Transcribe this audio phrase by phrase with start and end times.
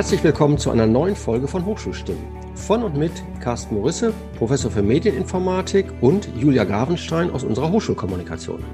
[0.00, 2.24] herzlich willkommen zu einer neuen Folge von Hochschulstimmen.
[2.54, 8.64] Von und mit Carsten Morisse, Professor für Medieninformatik und Julia Gravenstein aus unserer Hochschulkommunikation.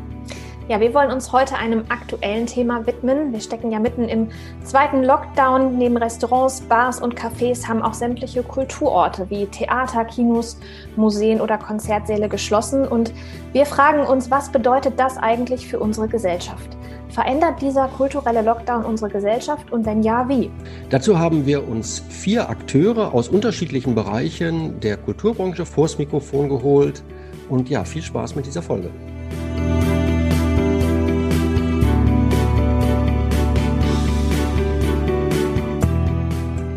[0.69, 3.33] Ja, wir wollen uns heute einem aktuellen Thema widmen.
[3.33, 4.29] Wir stecken ja mitten im
[4.63, 5.77] zweiten Lockdown.
[5.77, 10.61] Neben Restaurants, Bars und Cafés haben auch sämtliche Kulturorte wie Theater, Kinos,
[10.95, 12.87] Museen oder Konzertsäle geschlossen.
[12.87, 13.13] Und
[13.53, 16.77] wir fragen uns, was bedeutet das eigentlich für unsere Gesellschaft?
[17.09, 20.51] Verändert dieser kulturelle Lockdown unsere Gesellschaft und wenn ja, wie?
[20.91, 27.03] Dazu haben wir uns vier Akteure aus unterschiedlichen Bereichen der Kulturbranche vors Mikrofon geholt.
[27.49, 28.91] Und ja, viel Spaß mit dieser Folge.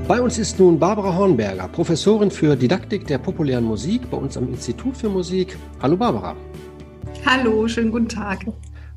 [0.08, 4.48] Bei uns ist nun Barbara Hornberger, Professorin für Didaktik der populären Musik bei uns am
[4.48, 5.56] Institut für Musik.
[5.82, 6.36] Hallo Barbara.
[7.26, 8.40] Hallo, schönen guten Tag.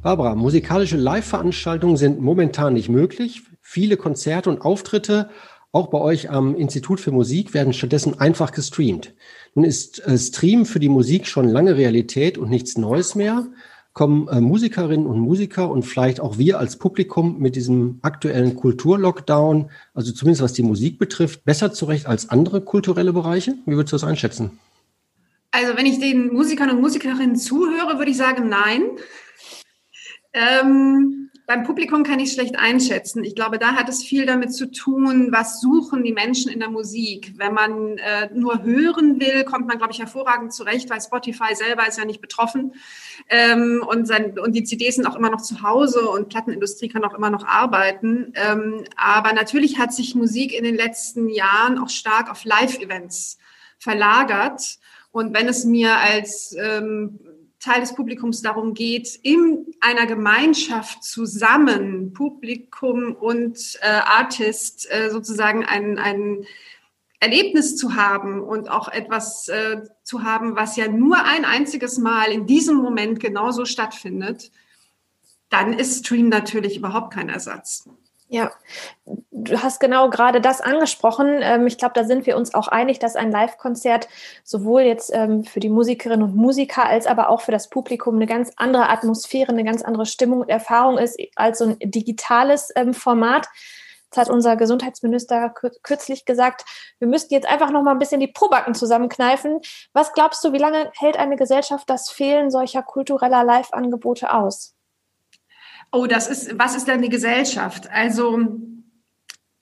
[0.03, 3.43] Barbara, musikalische Live-Veranstaltungen sind momentan nicht möglich.
[3.61, 5.31] Viele Konzerte und Auftritte,
[5.71, 9.15] auch bei euch am Institut für Musik, werden stattdessen einfach gestreamt.
[9.55, 13.47] Nun ist äh, Stream für die Musik schon lange Realität und nichts Neues mehr
[13.93, 19.71] kommen äh, Musikerinnen und Musiker und vielleicht auch wir als Publikum mit diesem aktuellen Kulturlockdown,
[19.95, 23.55] also zumindest was die Musik betrifft, besser zurecht als andere kulturelle Bereiche?
[23.67, 24.59] Wie würdest du das einschätzen?
[25.51, 28.83] Also wenn ich den Musikern und Musikerinnen zuhöre, würde ich sagen, nein.
[30.33, 33.25] Ähm, beim Publikum kann ich schlecht einschätzen.
[33.25, 36.71] Ich glaube, da hat es viel damit zu tun, was suchen die Menschen in der
[36.71, 37.35] Musik.
[37.37, 41.87] Wenn man äh, nur hören will, kommt man, glaube ich, hervorragend zurecht, weil Spotify selber
[41.87, 42.75] ist ja nicht betroffen.
[43.29, 47.05] Ähm, und, sein, und die CDs sind auch immer noch zu Hause und Plattenindustrie kann
[47.05, 48.33] auch immer noch arbeiten.
[48.35, 53.39] Ähm, aber natürlich hat sich Musik in den letzten Jahren auch stark auf Live-Events
[53.79, 54.79] verlagert.
[55.11, 57.19] Und wenn es mir als ähm,
[57.63, 65.65] Teil des Publikums darum geht, in einer Gemeinschaft zusammen, Publikum und äh, Artist, äh, sozusagen
[65.65, 66.45] ein, ein
[67.21, 72.33] Erlebnis zu haben und auch etwas äh, zu haben, was ja nur ein einziges Mal
[72.33, 74.51] in diesem Moment genauso stattfindet,
[75.49, 77.89] dann ist Stream natürlich überhaupt kein Ersatz.
[78.33, 78.51] Ja,
[79.31, 81.41] du hast genau gerade das angesprochen.
[81.43, 84.09] Ähm, ich glaube, da sind wir uns auch einig, dass ein Live-Konzert
[84.43, 88.25] sowohl jetzt ähm, für die Musikerinnen und Musiker als aber auch für das Publikum eine
[88.25, 92.95] ganz andere Atmosphäre, eine ganz andere Stimmung und Erfahrung ist als so ein digitales ähm,
[92.95, 93.49] Format.
[94.05, 96.65] Jetzt hat unser Gesundheitsminister kürzlich gesagt,
[97.01, 99.61] wir müssten jetzt einfach noch mal ein bisschen die Probacken zusammenkneifen.
[99.93, 104.75] Was glaubst du, wie lange hält eine Gesellschaft das Fehlen solcher kultureller Live-Angebote aus?
[105.93, 107.91] Oh, das ist, was ist denn die Gesellschaft?
[107.91, 108.41] Also,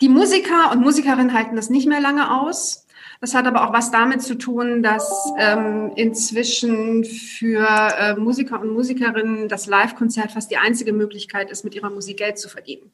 [0.01, 2.87] die Musiker und Musikerinnen halten das nicht mehr lange aus.
[3.21, 8.73] Das hat aber auch was damit zu tun, dass ähm, inzwischen für äh, Musiker und
[8.73, 12.91] Musikerinnen das Live-Konzert fast die einzige Möglichkeit ist, mit ihrer Musik Geld zu verdienen.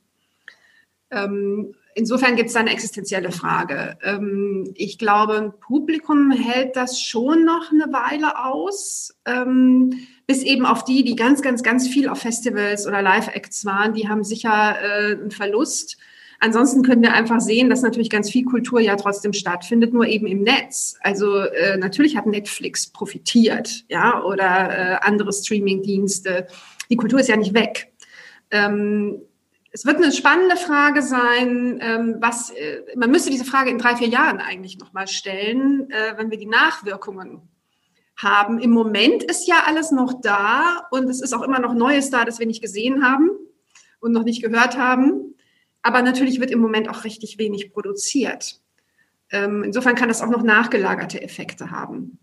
[1.12, 3.98] Ähm, insofern gibt es da eine existenzielle Frage.
[4.02, 9.14] Ähm, ich glaube, ein Publikum hält das schon noch eine Weile aus.
[9.26, 13.94] Ähm, bis eben auf die, die ganz, ganz, ganz viel auf Festivals oder Live-Acts waren,
[13.94, 15.96] die haben sicher äh, einen Verlust.
[16.38, 20.26] Ansonsten können wir einfach sehen, dass natürlich ganz viel Kultur ja trotzdem stattfindet, nur eben
[20.26, 20.96] im Netz.
[21.00, 26.46] Also äh, natürlich hat Netflix profitiert, ja, oder äh, andere Streaming-Dienste.
[26.90, 27.92] Die Kultur ist ja nicht weg.
[28.50, 29.22] Ähm,
[29.72, 33.96] es wird eine spannende Frage sein, ähm, was äh, man müsste diese Frage in drei,
[33.96, 37.42] vier Jahren eigentlich nochmal stellen, äh, wenn wir die Nachwirkungen
[38.16, 38.58] haben.
[38.58, 42.24] Im Moment ist ja alles noch da und es ist auch immer noch Neues da,
[42.24, 43.30] das wir nicht gesehen haben
[44.00, 45.34] und noch nicht gehört haben.
[45.82, 48.60] Aber natürlich wird im Moment auch richtig wenig produziert.
[49.30, 52.18] Ähm, insofern kann das auch noch nachgelagerte Effekte haben.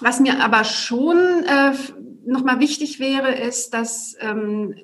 [0.00, 1.72] Was mir aber schon äh,
[2.24, 4.74] nochmal wichtig wäre, ist, dass ähm,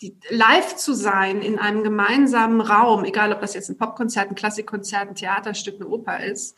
[0.00, 4.34] die, live zu sein in einem gemeinsamen Raum, egal ob das jetzt ein Popkonzert, ein
[4.34, 6.56] Klassikkonzert, ein Theaterstück, eine Oper ist,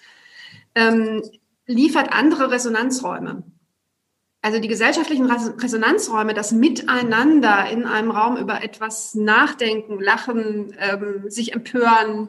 [0.75, 1.23] ähm,
[1.69, 3.45] liefert andere Resonanzräume.
[4.41, 11.53] Also die gesellschaftlichen Resonanzräume, das Miteinander in einem Raum über etwas nachdenken, lachen, ähm, sich
[11.53, 12.29] empören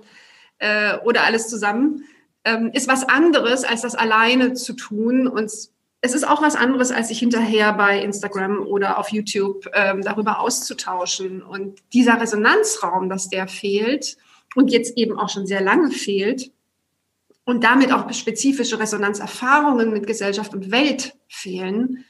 [0.58, 2.04] äh, oder alles zusammen,
[2.44, 5.28] ähm, ist was anderes, als das alleine zu tun.
[5.28, 5.70] Und es
[6.02, 11.44] ist auch was anderes, als sich hinterher bei Instagram oder auf YouTube ähm, darüber auszutauschen.
[11.44, 14.18] Und dieser Resonanzraum, dass der fehlt
[14.56, 16.52] und jetzt eben auch schon sehr lange fehlt,
[17.50, 22.06] und damit auch spezifische Resonanzerfahrungen mit Gesellschaft und Welt fehlen,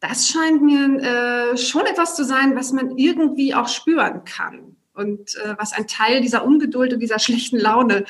[0.00, 5.36] das scheint mir äh, schon etwas zu sein, was man irgendwie auch spüren kann und
[5.36, 8.04] äh, was ein Teil dieser Ungeduld und dieser schlechten Laune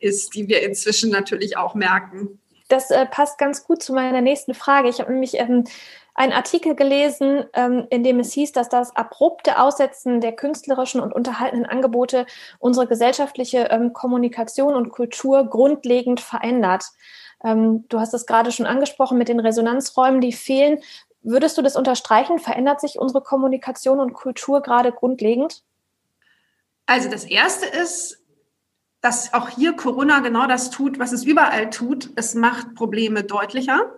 [0.00, 2.40] ist, die wir inzwischen natürlich auch merken.
[2.68, 4.88] das äh, passt ganz gut zu meiner nächsten Frage.
[4.88, 5.64] Ich habe nämlich ähm,
[6.16, 11.12] einen Artikel gelesen, ähm, in dem es hieß, dass das abrupte Aussetzen der künstlerischen und
[11.12, 12.26] unterhaltenden Angebote
[12.58, 16.86] unsere gesellschaftliche ähm, Kommunikation und Kultur grundlegend verändert.
[17.44, 20.78] Ähm, du hast es gerade schon angesprochen mit den Resonanzräumen, die fehlen.
[21.22, 22.38] Würdest du das unterstreichen?
[22.38, 25.62] Verändert sich unsere Kommunikation und Kultur gerade grundlegend?
[26.86, 28.22] Also das Erste ist,
[29.02, 32.10] dass auch hier Corona genau das tut, was es überall tut.
[32.16, 33.92] Es macht Probleme deutlicher.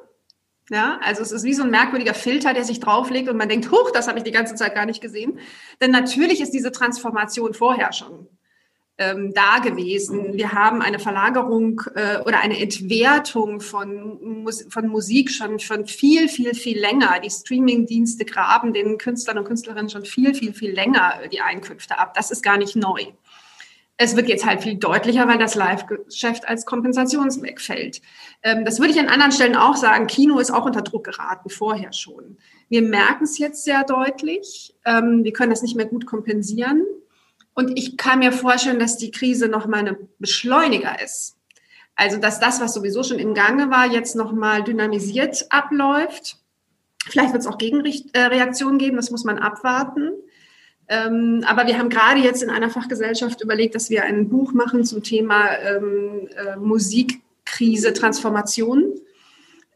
[0.71, 3.71] Ja, also es ist wie so ein merkwürdiger Filter, der sich drauflegt und man denkt,
[3.71, 5.39] huch, das habe ich die ganze Zeit gar nicht gesehen.
[5.81, 8.29] Denn natürlich ist diese Transformation vorher schon
[8.99, 10.35] ähm, da gewesen.
[10.35, 16.53] Wir haben eine Verlagerung äh, oder eine Entwertung von, von Musik schon schon viel, viel,
[16.55, 17.21] viel länger.
[17.21, 22.13] Die Streaming-Dienste graben den Künstlern und Künstlerinnen schon viel, viel, viel länger die Einkünfte ab.
[22.15, 23.07] Das ist gar nicht neu.
[24.01, 28.01] Es wird jetzt halt viel deutlicher, weil das Live-Geschäft als Kompensationsweg fällt.
[28.45, 30.07] Ähm, das würde ich an anderen Stellen auch sagen.
[30.07, 32.39] Kino ist auch unter Druck geraten, vorher schon.
[32.69, 34.75] Wir merken es jetzt sehr deutlich.
[34.85, 36.85] Ähm, wir können das nicht mehr gut kompensieren.
[37.55, 41.37] Und ich kann mir vorstellen, dass die Krise nochmal eine Beschleuniger ist.
[41.97, 46.37] Also, dass das, was sowieso schon im Gange war, jetzt nochmal dynamisiert abläuft.
[47.05, 50.13] Vielleicht wird es auch Gegenreaktionen geben, das muss man abwarten.
[50.89, 54.85] Ähm, aber wir haben gerade jetzt in einer Fachgesellschaft überlegt, dass wir ein Buch machen
[54.85, 58.95] zum Thema ähm, äh, Musikkrise, Transformation.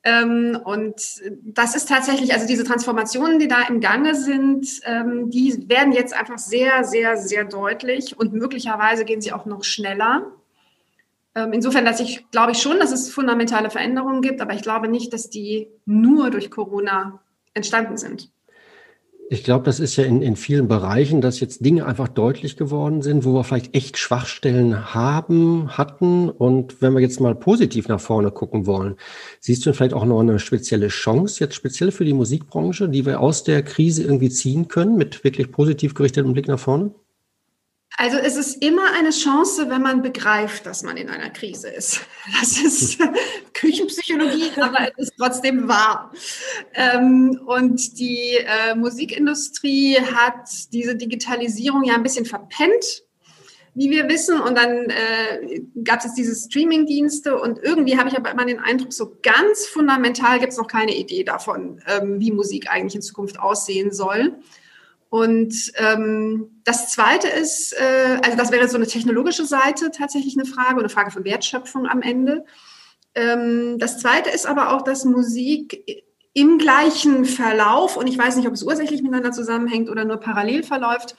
[0.04, 0.96] Ähm, und
[1.42, 6.14] das ist tatsächlich, also diese Transformationen, die da im Gange sind, ähm, die werden jetzt
[6.14, 10.32] einfach sehr, sehr, sehr deutlich und möglicherweise gehen sie auch noch schneller.
[11.34, 14.88] Ähm, insofern, dass ich glaube ich schon, dass es fundamentale Veränderungen gibt, aber ich glaube
[14.88, 17.20] nicht, dass die nur durch Corona
[17.54, 18.30] entstanden sind.
[19.32, 23.00] Ich glaube, das ist ja in, in vielen Bereichen, dass jetzt Dinge einfach deutlich geworden
[23.00, 26.28] sind, wo wir vielleicht echt Schwachstellen haben, hatten.
[26.28, 28.96] Und wenn wir jetzt mal positiv nach vorne gucken wollen,
[29.40, 33.20] siehst du vielleicht auch noch eine spezielle Chance, jetzt speziell für die Musikbranche, die wir
[33.20, 36.94] aus der Krise irgendwie ziehen können, mit wirklich positiv gerichtetem Blick nach vorne?
[37.98, 42.00] Also es ist immer eine Chance, wenn man begreift, dass man in einer Krise ist.
[42.40, 42.98] Das ist
[43.52, 46.12] Küchenpsychologie, aber es ist trotzdem wahr.
[46.74, 53.02] Ähm, und die äh, Musikindustrie hat diese Digitalisierung ja ein bisschen verpennt,
[53.74, 54.40] wie wir wissen.
[54.40, 58.92] Und dann äh, gab es diese Streaming-Dienste und irgendwie habe ich aber immer den Eindruck,
[58.92, 63.38] so ganz fundamental gibt es noch keine Idee davon, ähm, wie Musik eigentlich in Zukunft
[63.38, 64.36] aussehen soll.
[65.12, 70.46] Und ähm, das Zweite ist, äh, also das wäre so eine technologische Seite tatsächlich eine
[70.46, 72.46] Frage, eine Frage von Wertschöpfung am Ende.
[73.14, 78.48] Ähm, das Zweite ist aber auch, dass Musik im gleichen Verlauf, und ich weiß nicht,
[78.48, 81.14] ob es ursächlich miteinander zusammenhängt oder nur parallel verläuft,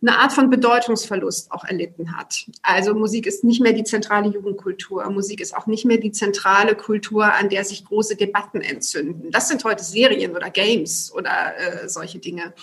[0.00, 2.46] eine Art von Bedeutungsverlust auch erlitten hat.
[2.62, 5.10] Also Musik ist nicht mehr die zentrale Jugendkultur.
[5.10, 9.32] Musik ist auch nicht mehr die zentrale Kultur, an der sich große Debatten entzünden.
[9.32, 12.54] Das sind heute Serien oder Games oder äh, solche Dinge.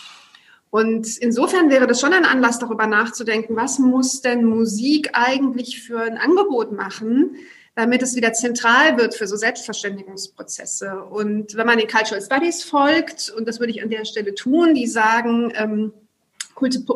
[0.72, 6.02] Und insofern wäre das schon ein Anlass, darüber nachzudenken, was muss denn Musik eigentlich für
[6.02, 7.36] ein Angebot machen,
[7.76, 11.04] damit es wieder zentral wird für so Selbstverständigungsprozesse.
[11.06, 14.76] Und wenn man den Cultural Studies folgt, und das würde ich an der Stelle tun,
[14.76, 15.94] die sagen, ähm,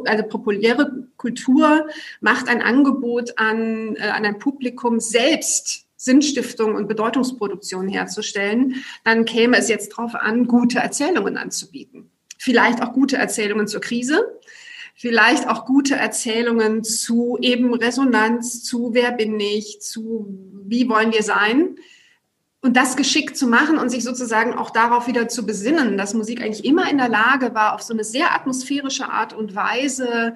[0.06, 1.88] also populäre Kultur
[2.20, 9.58] macht ein Angebot an, äh, an ein Publikum selbst Sinnstiftung und Bedeutungsproduktion herzustellen, dann käme
[9.58, 12.12] es jetzt darauf an, gute Erzählungen anzubieten
[12.44, 14.38] vielleicht auch gute Erzählungen zur Krise,
[14.96, 20.28] vielleicht auch gute Erzählungen zu eben Resonanz, zu wer bin ich, zu
[20.66, 21.78] wie wollen wir sein.
[22.60, 26.42] Und das geschickt zu machen und sich sozusagen auch darauf wieder zu besinnen, dass Musik
[26.42, 30.36] eigentlich immer in der Lage war, auf so eine sehr atmosphärische Art und Weise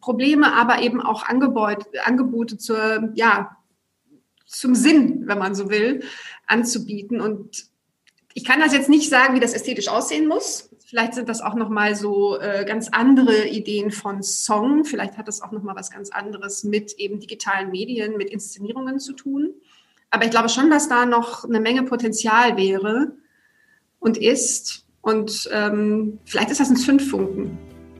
[0.00, 3.56] Probleme, aber eben auch Angebote, Angebote zur, ja,
[4.46, 6.04] zum Sinn, wenn man so will,
[6.46, 7.20] anzubieten.
[7.20, 7.66] Und
[8.34, 10.67] ich kann das jetzt nicht sagen, wie das ästhetisch aussehen muss.
[10.88, 14.86] Vielleicht sind das auch noch mal so äh, ganz andere Ideen von Song.
[14.86, 18.98] Vielleicht hat das auch noch mal was ganz anderes mit eben digitalen Medien, mit Inszenierungen
[18.98, 19.50] zu tun.
[20.08, 23.12] Aber ich glaube schon, dass da noch eine Menge Potenzial wäre
[23.98, 24.86] und ist.
[25.02, 27.58] Und ähm, vielleicht ist das ein Zündfunken.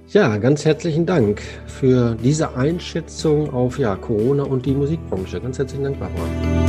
[0.08, 5.42] Ja, ganz herzlichen Dank für diese Einschätzung auf ja, Corona und die Musikbranche.
[5.42, 6.67] Ganz herzlichen Dank, Barbara.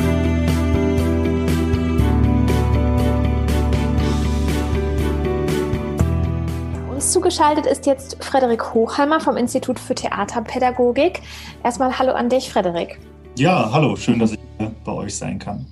[7.10, 11.22] Zugeschaltet ist jetzt Frederik Hochheimer vom Institut für Theaterpädagogik.
[11.64, 13.00] Erstmal Hallo an dich, Frederik.
[13.36, 14.40] Ja, hallo, schön, dass ich
[14.86, 15.66] bei euch sein kann.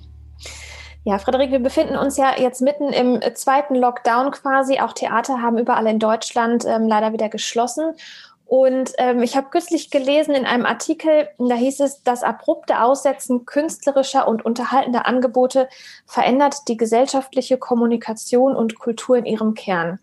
[1.04, 4.80] Ja, Frederik, wir befinden uns ja jetzt mitten im zweiten Lockdown quasi.
[4.80, 7.94] Auch Theater haben überall in Deutschland ähm, leider wieder geschlossen.
[8.44, 13.44] Und ähm, ich habe kürzlich gelesen in einem Artikel, da hieß es, das abrupte Aussetzen
[13.44, 15.68] künstlerischer und unterhaltender Angebote
[16.06, 19.98] verändert die gesellschaftliche Kommunikation und Kultur in ihrem Kern.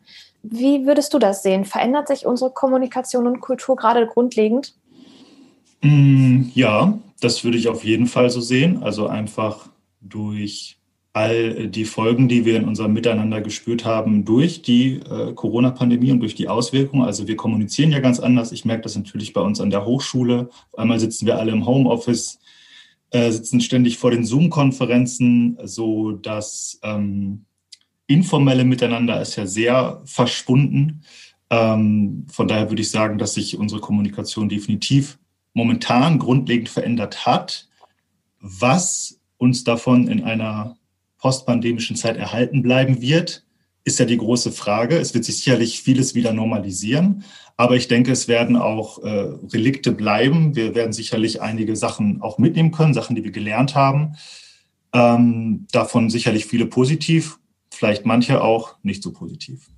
[0.52, 1.66] Wie würdest du das sehen?
[1.66, 4.75] Verändert sich unsere Kommunikation und Kultur gerade grundlegend?
[5.82, 8.84] Mm, ja, das würde ich auf jeden Fall so sehen.
[8.84, 9.70] Also einfach
[10.02, 10.78] durch
[11.14, 16.20] all die Folgen, die wir in unserem Miteinander gespürt haben durch die äh, Corona-Pandemie und
[16.20, 17.06] durch die Auswirkungen.
[17.06, 18.52] Also wir kommunizieren ja ganz anders.
[18.52, 20.50] Ich merke das natürlich bei uns an der Hochschule.
[20.74, 22.40] Auf einmal sitzen wir alle im Homeoffice,
[23.12, 27.46] äh, sitzen ständig vor den Zoom-Konferenzen, so dass ähm,
[28.08, 31.02] informelle Miteinander ist ja sehr verschwunden.
[31.50, 35.18] Ähm, von daher würde ich sagen, dass sich unsere Kommunikation definitiv
[35.54, 37.68] momentan grundlegend verändert hat.
[38.40, 40.78] Was uns davon in einer
[41.18, 43.46] postpandemischen Zeit erhalten bleiben wird,
[43.84, 44.98] ist ja die große Frage.
[44.98, 47.24] Es wird sich sicherlich vieles wieder normalisieren,
[47.58, 50.56] aber ich denke, es werden auch äh, Relikte bleiben.
[50.56, 54.16] Wir werden sicherlich einige Sachen auch mitnehmen können, Sachen, die wir gelernt haben.
[54.94, 57.40] Ähm, davon sicherlich viele positiv,
[57.75, 59.70] vielleicht manche auch nicht so positiv.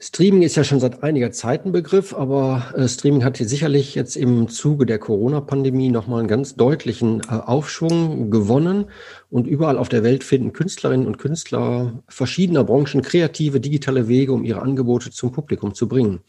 [0.00, 3.96] Streaming ist ja schon seit einiger Zeit ein Begriff, aber äh, Streaming hat hier sicherlich
[3.96, 8.84] jetzt im Zuge der Corona-Pandemie nochmal einen ganz deutlichen äh, Aufschwung gewonnen.
[9.28, 14.44] Und überall auf der Welt finden Künstlerinnen und Künstler verschiedener Branchen kreative, digitale Wege, um
[14.44, 16.20] ihre Angebote zum Publikum zu bringen.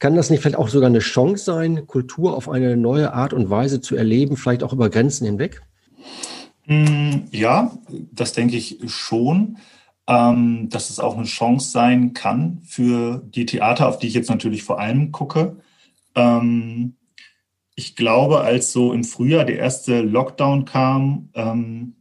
[0.00, 3.50] Kann das nicht vielleicht auch sogar eine Chance sein, Kultur auf eine neue Art und
[3.50, 5.62] Weise zu erleben, vielleicht auch über Grenzen hinweg?
[6.70, 7.72] Hm, ja,
[8.12, 9.58] das denke ich schon
[10.10, 14.28] ähm, dass es auch eine Chance sein kann für die Theater, auf die ich jetzt
[14.28, 15.56] natürlich vor allem gucke.
[16.16, 16.96] Ähm,
[17.76, 21.94] ich glaube, als so im Frühjahr der erste Lockdown kam, ähm,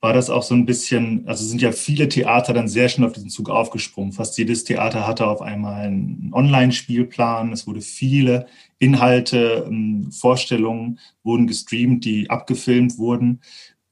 [0.00, 3.14] war das auch so ein bisschen, also sind ja viele Theater dann sehr schnell auf
[3.14, 4.12] diesen Zug aufgesprungen.
[4.12, 7.52] Fast jedes Theater hatte auf einmal einen Online-Spielplan.
[7.52, 8.46] Es wurde viele
[8.78, 9.70] Inhalte,
[10.10, 13.40] Vorstellungen wurden gestreamt, die abgefilmt wurden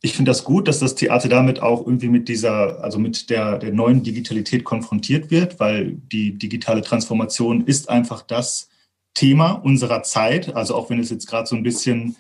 [0.05, 3.59] ich finde das gut, dass das Theater damit auch irgendwie mit dieser, also mit der,
[3.59, 8.69] der neuen Digitalität konfrontiert wird, weil die digitale Transformation ist einfach das
[9.15, 10.57] Thema unserer Zeit.
[10.57, 12.17] Also auch wenn es jetzt gerade so ein bisschen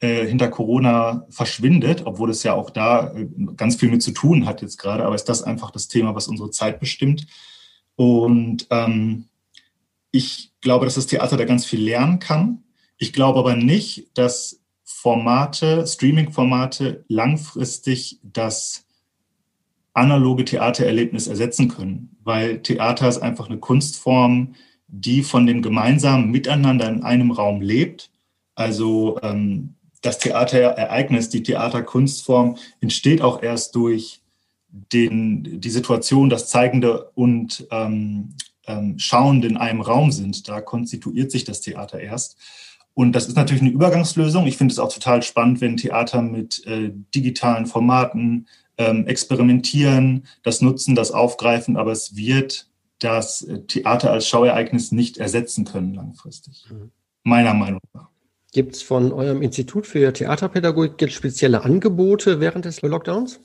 [0.00, 4.46] äh, hinter Corona verschwindet, obwohl es ja auch da äh, ganz viel mit zu tun
[4.46, 7.26] hat jetzt gerade, aber ist das einfach das Thema, was unsere Zeit bestimmt.
[7.96, 9.26] Und ähm,
[10.10, 12.64] ich glaube, dass das Theater da ganz viel lernen kann.
[12.96, 18.86] Ich glaube aber nicht, dass Formate, Streaming-Formate langfristig das
[19.94, 24.54] analoge Theatererlebnis ersetzen können, weil Theater ist einfach eine Kunstform,
[24.86, 28.10] die von dem gemeinsamen Miteinander in einem Raum lebt.
[28.54, 34.22] Also ähm, das Theaterereignis, die Theaterkunstform entsteht auch erst durch
[34.68, 38.34] den, die Situation, dass Zeigende und ähm,
[38.68, 40.48] ähm, Schauende in einem Raum sind.
[40.48, 42.36] Da konstituiert sich das Theater erst.
[42.98, 44.46] Und das ist natürlich eine Übergangslösung.
[44.46, 48.48] Ich finde es auch total spannend, wenn Theater mit äh, digitalen Formaten
[48.78, 55.18] ähm, experimentieren, das nutzen, das aufgreifen, aber es wird das äh, Theater als Schauereignis nicht
[55.18, 56.64] ersetzen können langfristig.
[56.70, 56.90] Mhm.
[57.22, 58.08] Meiner Meinung nach.
[58.52, 63.40] Gibt es von eurem Institut für Theaterpädagogik spezielle Angebote während des Lockdowns?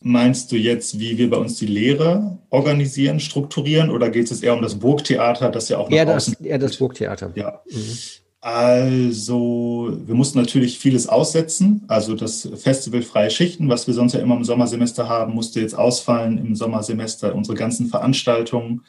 [0.00, 4.54] Meinst du jetzt, wie wir bei uns die Lehre organisieren, strukturieren oder geht es eher
[4.54, 7.30] um das Burgtheater, das ja auch noch eher das, eher das Burgtheater.
[7.36, 7.62] Ja.
[7.70, 7.98] Mhm.
[8.40, 11.84] Also, wir mussten natürlich vieles aussetzen.
[11.88, 15.76] Also das Festival Freie Schichten, was wir sonst ja immer im Sommersemester haben, musste jetzt
[15.76, 17.34] ausfallen im Sommersemester.
[17.34, 18.82] Unsere ganzen Veranstaltungen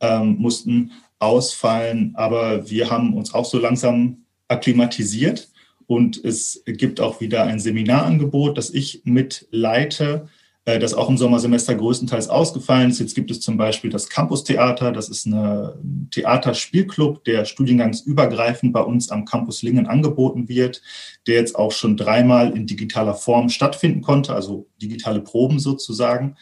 [0.00, 2.12] ähm, mussten ausfallen.
[2.14, 5.48] Aber wir haben uns auch so langsam akklimatisiert.
[5.86, 10.28] Und es gibt auch wieder ein Seminarangebot, das ich mitleite
[10.64, 13.00] das auch im Sommersemester größtenteils ausgefallen ist.
[13.00, 14.92] Jetzt gibt es zum Beispiel das Campus Theater.
[14.92, 20.80] Das ist ein Theaterspielclub, der studiengangsübergreifend bei uns am Campus Lingen angeboten wird,
[21.26, 26.36] der jetzt auch schon dreimal in digitaler Form stattfinden konnte, also digitale Proben sozusagen.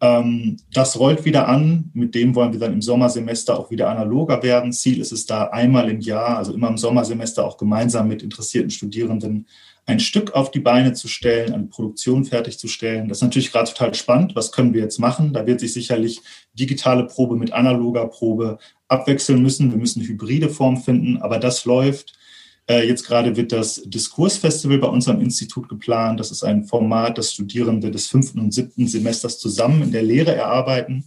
[0.00, 1.90] Ähm, das rollt wieder an.
[1.92, 4.72] Mit dem wollen wir dann im Sommersemester auch wieder analoger werden.
[4.72, 8.70] Ziel ist es da einmal im Jahr, also immer im Sommersemester auch gemeinsam mit interessierten
[8.70, 9.46] Studierenden
[9.88, 13.08] ein Stück auf die Beine zu stellen, eine Produktion fertigzustellen.
[13.08, 14.36] Das ist natürlich gerade total spannend.
[14.36, 15.32] Was können wir jetzt machen?
[15.32, 16.20] Da wird sich sicherlich
[16.52, 19.70] digitale Probe mit analoger Probe abwechseln müssen.
[19.70, 22.18] Wir müssen hybride Form finden, aber das läuft.
[22.68, 26.20] Äh, jetzt gerade wird das Diskursfestival bei unserem Institut geplant.
[26.20, 30.34] Das ist ein Format, das Studierende des fünften und siebten Semesters zusammen in der Lehre
[30.34, 31.06] erarbeiten.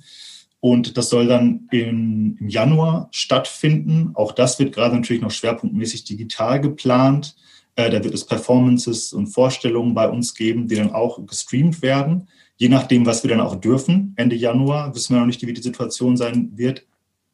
[0.59, 4.09] Und das soll dann im Januar stattfinden.
[4.15, 7.35] Auch das wird gerade natürlich noch schwerpunktmäßig digital geplant.
[7.81, 12.27] Äh, da wird es Performances und Vorstellungen bei uns geben, die dann auch gestreamt werden.
[12.57, 14.13] Je nachdem, was wir dann auch dürfen.
[14.17, 16.85] Ende Januar wissen wir noch nicht, wie die Situation sein wird.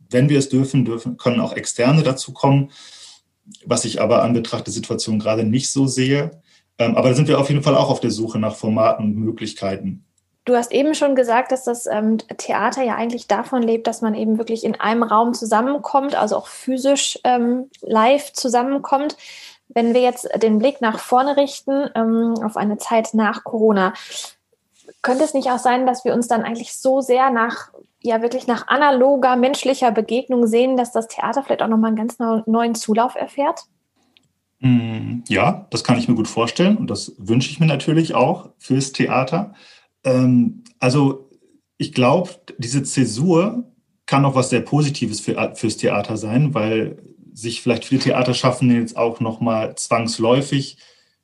[0.10, 2.72] wenn wir es dürfen, dürfen, können auch Externe dazu kommen,
[3.66, 6.32] was ich aber an Betracht der Situation gerade nicht so sehe.
[6.80, 9.18] Ähm, aber da sind wir auf jeden Fall auch auf der Suche nach Formaten und
[9.18, 10.06] Möglichkeiten.
[10.46, 14.16] Du hast eben schon gesagt, dass das ähm, Theater ja eigentlich davon lebt, dass man
[14.16, 19.18] eben wirklich in einem Raum zusammenkommt, also auch physisch ähm, live zusammenkommt.
[19.70, 23.94] Wenn wir jetzt den Blick nach vorne richten, ähm, auf eine Zeit nach Corona,
[25.02, 27.70] könnte es nicht auch sein, dass wir uns dann eigentlich so sehr nach,
[28.02, 32.18] ja wirklich nach analoger menschlicher Begegnung sehen, dass das Theater vielleicht auch nochmal einen ganz
[32.20, 33.62] neuen Zulauf erfährt?
[34.60, 38.50] Mm, ja, das kann ich mir gut vorstellen und das wünsche ich mir natürlich auch
[38.58, 39.54] fürs Theater.
[40.04, 41.30] Ähm, also
[41.78, 43.66] ich glaube, diese Zäsur
[44.06, 46.98] kann auch was sehr Positives für, fürs Theater sein, weil
[47.38, 50.77] sich vielleicht viele Theaterschaffende jetzt auch nochmal zwangsläufig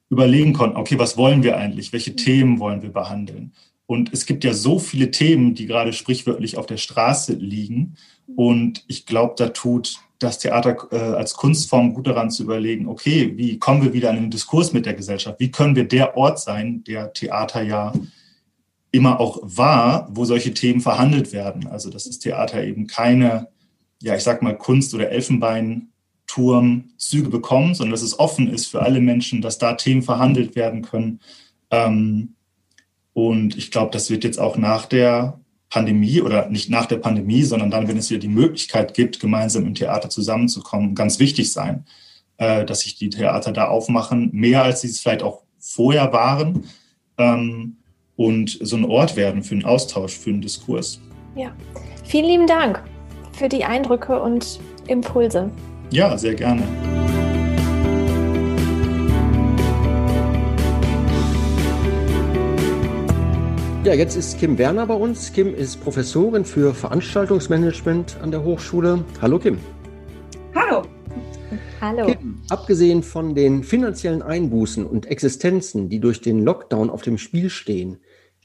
[0.10, 1.92] überlegen konnten, okay, was wollen wir eigentlich?
[1.92, 2.18] Welche mhm.
[2.18, 3.54] Themen wollen wir behandeln?
[3.88, 7.96] Und es gibt ja so viele Themen, die gerade sprichwörtlich auf der Straße liegen.
[8.36, 13.34] Und ich glaube, da tut das Theater äh, als Kunstform gut daran zu überlegen, okay,
[13.36, 15.40] wie kommen wir wieder in den Diskurs mit der Gesellschaft?
[15.40, 17.92] Wie können wir der Ort sein, der Theater ja
[18.92, 21.68] immer auch war, wo solche Themen verhandelt werden?
[21.68, 23.50] Also, dass das Theater eben keine,
[24.02, 25.12] ja, ich sag mal, Kunst- oder
[26.34, 30.82] Elfenbeinturmzüge bekommt, sondern dass es offen ist für alle Menschen, dass da Themen verhandelt werden
[30.82, 31.20] können.
[31.72, 32.36] Ähm,
[33.14, 37.44] und ich glaube, das wird jetzt auch nach der Pandemie oder nicht nach der Pandemie,
[37.44, 41.86] sondern dann, wenn es wieder die Möglichkeit gibt, gemeinsam im Theater zusammenzukommen, ganz wichtig sein,
[42.38, 46.66] äh, dass sich die Theater da aufmachen, mehr als sie es vielleicht auch vorher waren
[47.18, 47.78] ähm,
[48.16, 51.00] und so ein Ort werden für einen Austausch, für einen Diskurs.
[51.36, 51.56] Ja,
[52.04, 52.84] vielen lieben Dank
[53.32, 55.50] für die Eindrücke und Impulse.
[55.94, 56.64] Ja, sehr gerne.
[63.84, 65.32] Ja, jetzt ist Kim Werner bei uns.
[65.34, 69.06] Kim ist Professorin für Veranstaltungsmanagement an der Hochschule.
[69.22, 69.60] Hallo Kim.
[70.56, 70.82] Hallo.
[71.80, 72.08] Hallo.
[72.08, 77.52] Kim, abgesehen von den finanziellen Einbußen und Existenzen, die durch den Lockdown auf dem Spiel
[77.52, 78.00] stehen,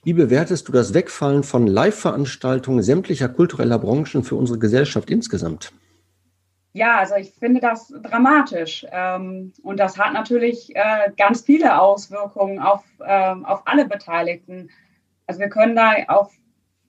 [0.05, 5.73] wie bewertest du das Wegfallen von Live-Veranstaltungen sämtlicher kultureller Branchen für unsere Gesellschaft insgesamt?
[6.73, 8.87] Ja, also ich finde das dramatisch.
[8.91, 14.71] Ähm, und das hat natürlich äh, ganz viele Auswirkungen auf, ähm, auf alle Beteiligten.
[15.27, 16.33] Also wir können da auf,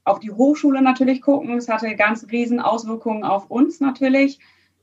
[0.03, 1.57] auf die Hochschule natürlich gucken.
[1.57, 4.39] Es hatte ganz riesen Auswirkungen auf uns natürlich.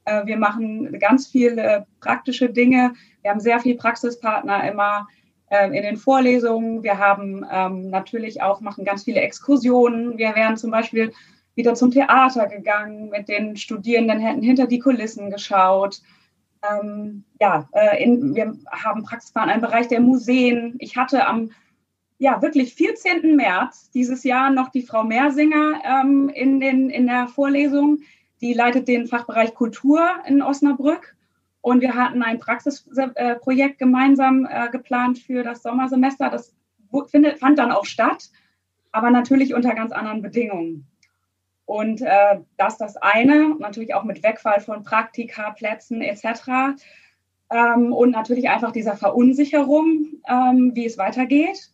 [0.06, 2.94] Äh, wir machen ganz viele praktische Dinge.
[3.22, 5.06] Wir haben sehr viele Praxispartner immer
[5.50, 6.82] äh, in den Vorlesungen.
[6.82, 10.16] Wir haben ähm, natürlich auch, machen ganz viele Exkursionen.
[10.16, 11.12] Wir wären zum Beispiel
[11.56, 16.00] wieder zum Theater gegangen mit den Studierenden, hätten hinter die Kulissen geschaut.
[16.62, 20.76] Ähm, ja, äh, in, wir haben Praxispartner im Bereich der Museen.
[20.78, 21.50] Ich hatte am
[22.18, 23.36] ja, wirklich 14.
[23.36, 27.98] März dieses Jahr noch die Frau Meersinger ähm, in, den, in der Vorlesung.
[28.40, 31.14] Die leitet den Fachbereich Kultur in Osnabrück.
[31.60, 36.30] Und wir hatten ein Praxisprojekt gemeinsam äh, geplant für das Sommersemester.
[36.30, 36.54] Das
[37.08, 38.30] findet, fand dann auch statt,
[38.92, 40.86] aber natürlich unter ganz anderen Bedingungen.
[41.66, 46.78] Und äh, das das eine, natürlich auch mit Wegfall von Praktika, Plätzen etc.
[47.50, 51.70] Ähm, und natürlich einfach dieser Verunsicherung, ähm, wie es weitergeht.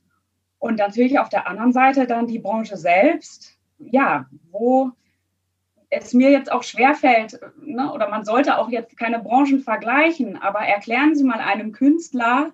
[0.59, 4.93] Und natürlich auf der anderen Seite dann die Branche selbst, ja, wo
[5.91, 10.61] es mir jetzt auch schwerfällt, ne, oder man sollte auch jetzt keine Branchen vergleichen, aber
[10.61, 12.53] erklären Sie mal einem Künstler,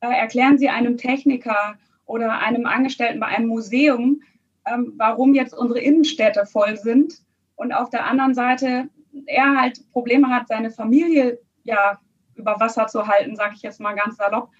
[0.00, 4.22] äh, erklären Sie einem Techniker oder einem Angestellten bei einem Museum,
[4.66, 7.14] ähm, warum jetzt unsere Innenstädte voll sind
[7.56, 8.88] und auf der anderen Seite
[9.26, 11.98] er halt Probleme hat, seine Familie ja
[12.34, 14.50] über Wasser zu halten, sage ich jetzt mal ganz salopp,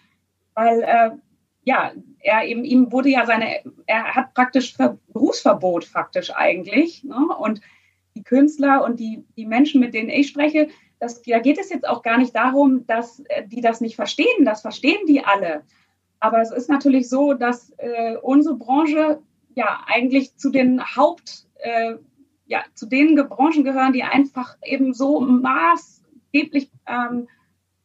[0.55, 1.11] weil äh,
[1.65, 7.05] ja, er eben, ihm wurde ja seine, er hat praktisch Berufsverbot faktisch eigentlich.
[7.05, 7.29] Ne?
[7.39, 7.61] Und
[8.15, 11.87] die Künstler und die, die Menschen, mit denen ich spreche, das, da geht es jetzt
[11.87, 14.45] auch gar nicht darum, dass äh, die das nicht verstehen.
[14.45, 15.63] Das verstehen die alle.
[16.21, 19.21] Aber es ist natürlich so, dass äh, unsere Branche
[19.55, 21.95] ja eigentlich zu den Haupt, äh,
[22.47, 27.29] ja, zu den Branchen gehören, die einfach eben so maßgeblich ähm,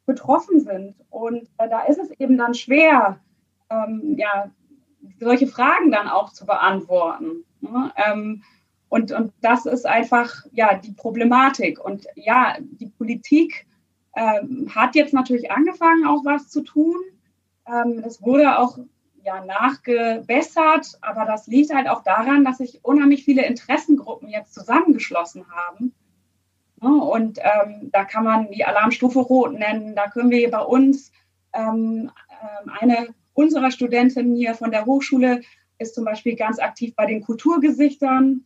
[0.06, 0.94] betroffen sind.
[1.10, 3.20] Und äh, da ist es eben dann schwer,
[3.70, 4.50] ähm, ja,
[5.20, 7.44] solche Fragen dann auch zu beantworten.
[7.60, 7.92] Ne?
[7.96, 8.42] Ähm,
[8.88, 11.78] und, und das ist einfach ja die Problematik.
[11.84, 13.66] Und ja, die Politik
[14.16, 16.96] ähm, hat jetzt natürlich angefangen, auch was zu tun.
[17.66, 18.78] Ähm, das wurde auch
[19.24, 25.46] ja nachgebessert, aber das liegt halt auch daran, dass sich unheimlich viele Interessengruppen jetzt zusammengeschlossen
[25.50, 25.94] haben.
[26.80, 26.88] Ne?
[26.88, 29.94] Und ähm, da kann man die Alarmstufe Rot nennen.
[29.94, 31.12] Da können wir bei uns
[31.52, 35.42] ähm, ähm eine unserer Studentinnen hier von der Hochschule
[35.78, 38.44] ist zum Beispiel ganz aktiv bei den Kulturgesichtern.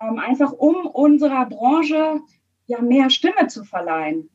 [0.00, 2.20] ähm, einfach um unserer Branche
[2.66, 4.30] ja mehr Stimme zu verleihen.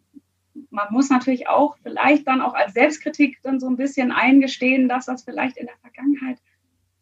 [0.70, 5.06] Man muss natürlich auch vielleicht dann auch als Selbstkritik dann so ein bisschen eingestehen, dass
[5.06, 6.38] das vielleicht in der Vergangenheit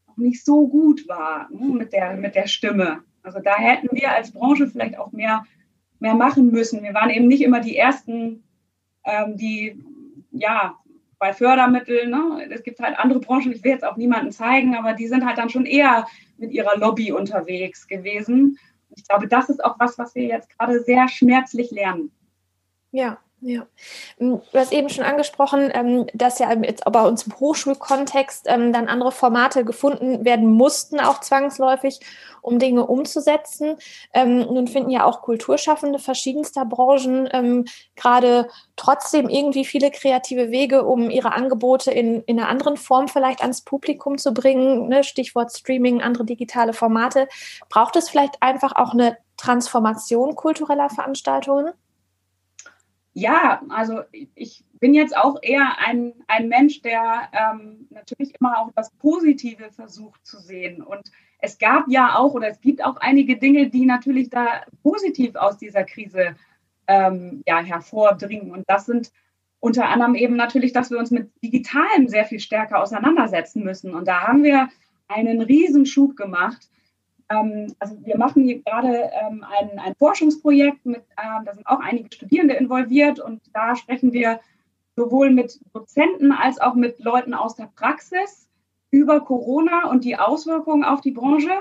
[0.08, 3.04] noch nicht so gut war ne, mit, der, mit der Stimme.
[3.24, 5.44] Also da hätten wir als Branche vielleicht auch mehr,
[6.00, 6.84] mehr machen müssen.
[6.84, 8.44] Wir waren eben nicht immer die Ersten,
[9.06, 9.84] ähm, die
[10.32, 10.76] ja
[11.20, 14.94] bei Fördermitteln, ne, es gibt halt andere Branchen, ich will jetzt auch niemanden zeigen, aber
[14.94, 18.58] die sind halt dann schon eher mit ihrer Lobby unterwegs gewesen.
[18.96, 22.12] Ich glaube, das ist auch was, was wir jetzt gerade sehr schmerzlich lernen.
[22.92, 23.66] Ja, ja,
[24.20, 28.72] ähm, du hast eben schon angesprochen, ähm, dass ja jetzt bei uns im Hochschulkontext ähm,
[28.72, 32.00] dann andere Formate gefunden werden mussten, auch zwangsläufig,
[32.44, 33.78] um Dinge umzusetzen.
[34.16, 41.34] Nun finden ja auch Kulturschaffende verschiedenster Branchen gerade trotzdem irgendwie viele kreative Wege, um ihre
[41.34, 44.88] Angebote in, in einer anderen Form vielleicht ans Publikum zu bringen.
[44.88, 45.04] Ne?
[45.04, 47.28] Stichwort Streaming, andere digitale Formate.
[47.70, 51.74] Braucht es vielleicht einfach auch eine Transformation kultureller Veranstaltungen?
[53.14, 54.02] Ja, also
[54.36, 59.70] ich bin jetzt auch eher ein, ein Mensch, der ähm, natürlich immer auch das Positive
[59.72, 60.82] versucht zu sehen.
[60.82, 65.36] Und es gab ja auch oder es gibt auch einige Dinge, die natürlich da positiv
[65.36, 66.36] aus dieser Krise
[66.88, 68.52] ähm, ja, hervordringen.
[68.52, 69.12] Und das sind
[69.60, 73.94] unter anderem eben natürlich, dass wir uns mit Digitalem sehr viel stärker auseinandersetzen müssen.
[73.94, 74.70] Und da haben wir
[75.08, 76.70] einen Riesenschub gemacht
[77.80, 82.14] also wir machen hier gerade ähm, ein, ein, Forschungsprojekt, mit, ähm, da sind auch einige
[82.14, 84.40] Studierende involviert und da sprechen wir
[84.96, 88.50] sowohl mit Dozenten als auch mit Leuten aus der Praxis
[88.90, 91.52] über Corona und die Auswirkungen auf die Branche.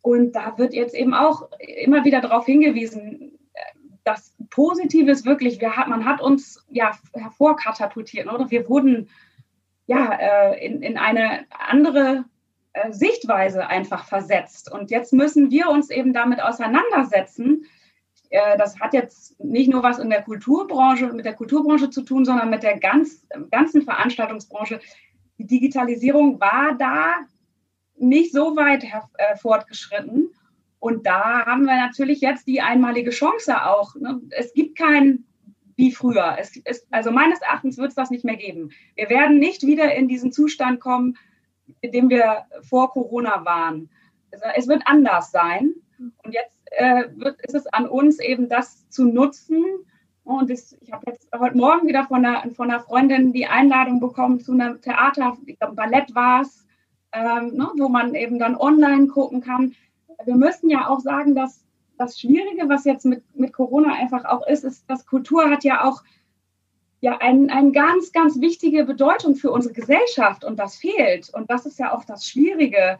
[0.00, 3.38] Und da wird jetzt eben auch immer wieder darauf hingewiesen,
[4.04, 8.50] das Positive ist wirklich, wir hat, man hat uns ja hervorkatapultiert, oder?
[8.50, 9.08] Wir wurden
[9.86, 12.31] ja äh, in, in eine andere äh,
[12.90, 14.70] Sichtweise einfach versetzt.
[14.70, 17.66] Und jetzt müssen wir uns eben damit auseinandersetzen.
[18.30, 22.24] Äh, das hat jetzt nicht nur was in der Kulturbranche, mit der Kulturbranche zu tun,
[22.24, 24.80] sondern mit der ganz, ganzen Veranstaltungsbranche.
[25.38, 27.26] Die Digitalisierung war da
[27.96, 30.30] nicht so weit äh, fortgeschritten.
[30.78, 33.94] Und da haben wir natürlich jetzt die einmalige Chance auch.
[33.94, 34.20] Ne?
[34.30, 35.24] Es gibt kein
[35.76, 36.36] wie früher.
[36.38, 38.70] Ist, also meines Erachtens wird es das nicht mehr geben.
[38.94, 41.16] Wir werden nicht wieder in diesen Zustand kommen,
[41.82, 43.90] in dem wir vor Corona waren.
[44.56, 45.74] Es wird anders sein.
[46.24, 49.62] Und jetzt äh, wird, ist es an uns eben das zu nutzen.
[50.24, 54.00] Und das, ich habe jetzt heute Morgen wieder von einer, von einer Freundin die Einladung
[54.00, 56.64] bekommen zu einem Theater, ich glaube Ballett war es,
[57.12, 59.74] ähm, ne, wo man eben dann online gucken kann.
[60.24, 61.64] Wir müssen ja auch sagen, dass
[61.98, 65.84] das Schwierige, was jetzt mit, mit Corona einfach auch ist, ist, dass Kultur hat ja
[65.84, 66.02] auch
[67.02, 71.28] ja eine ein ganz, ganz wichtige Bedeutung für unsere Gesellschaft und das fehlt.
[71.34, 72.98] Und das ist ja auch das Schwierige,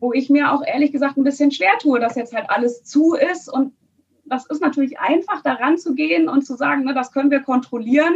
[0.00, 3.14] wo ich mir auch ehrlich gesagt ein bisschen schwer tue, dass jetzt halt alles zu
[3.14, 3.52] ist.
[3.52, 3.74] Und
[4.24, 8.14] das ist natürlich einfach, daran zu gehen und zu sagen, ne, das können wir kontrollieren.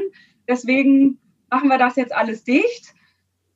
[0.48, 1.18] Deswegen
[1.50, 2.94] machen wir das jetzt alles dicht.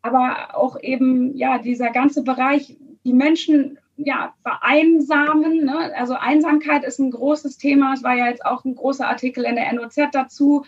[0.02, 5.64] Aber auch eben, ja, dieser ganze Bereich, die Menschen ja, vereinsamen.
[5.64, 5.92] Ne?
[5.96, 7.94] Also Einsamkeit ist ein großes Thema.
[7.94, 10.66] Es war ja jetzt auch ein großer Artikel in der NOZ dazu.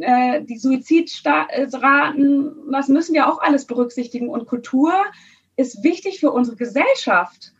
[0.00, 4.28] Äh, die Suizidraten, das müssen wir auch alles berücksichtigen.
[4.28, 4.92] Und Kultur
[5.56, 7.52] ist wichtig für unsere Gesellschaft.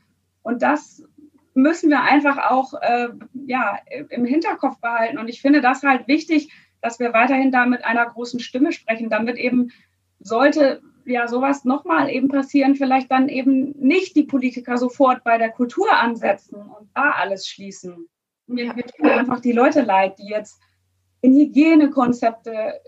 [0.42, 1.02] Und das
[1.54, 3.08] müssen wir einfach auch äh,
[3.46, 5.18] ja, im Hinterkopf behalten.
[5.18, 6.50] Und ich finde das halt wichtig,
[6.80, 9.70] dass wir weiterhin da mit einer großen Stimme sprechen, damit eben
[10.18, 15.50] sollte ja sowas nochmal eben passieren, vielleicht dann eben nicht die Politiker sofort bei der
[15.50, 18.08] Kultur ansetzen und da alles schließen.
[18.46, 20.60] Mir, tun einfach die Leute leid, die jetzt
[21.20, 22.80] in Hygienekonzepte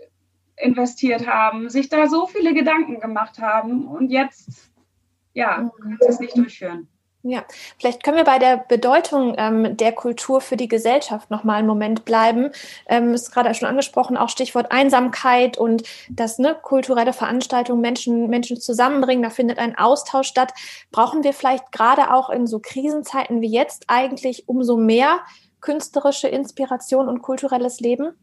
[0.57, 4.71] investiert haben, sich da so viele Gedanken gemacht haben und jetzt,
[5.33, 6.87] ja, können sie es nicht durchführen.
[7.25, 7.45] Ja,
[7.79, 11.67] vielleicht können wir bei der Bedeutung ähm, der Kultur für die Gesellschaft noch mal einen
[11.67, 12.51] Moment bleiben.
[12.85, 18.59] Ähm, ist gerade schon angesprochen, auch Stichwort Einsamkeit und dass ne, kulturelle Veranstaltungen Menschen, Menschen
[18.59, 19.23] zusammenbringen.
[19.23, 20.53] Da findet ein Austausch statt.
[20.91, 25.21] Brauchen wir vielleicht gerade auch in so Krisenzeiten wie jetzt eigentlich umso mehr
[25.63, 28.13] künstlerische Inspiration und kulturelles Leben?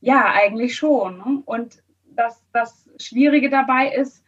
[0.00, 1.18] Ja, eigentlich schon.
[1.18, 1.42] Ne?
[1.44, 1.82] Und
[2.16, 4.24] das, das Schwierige dabei ist,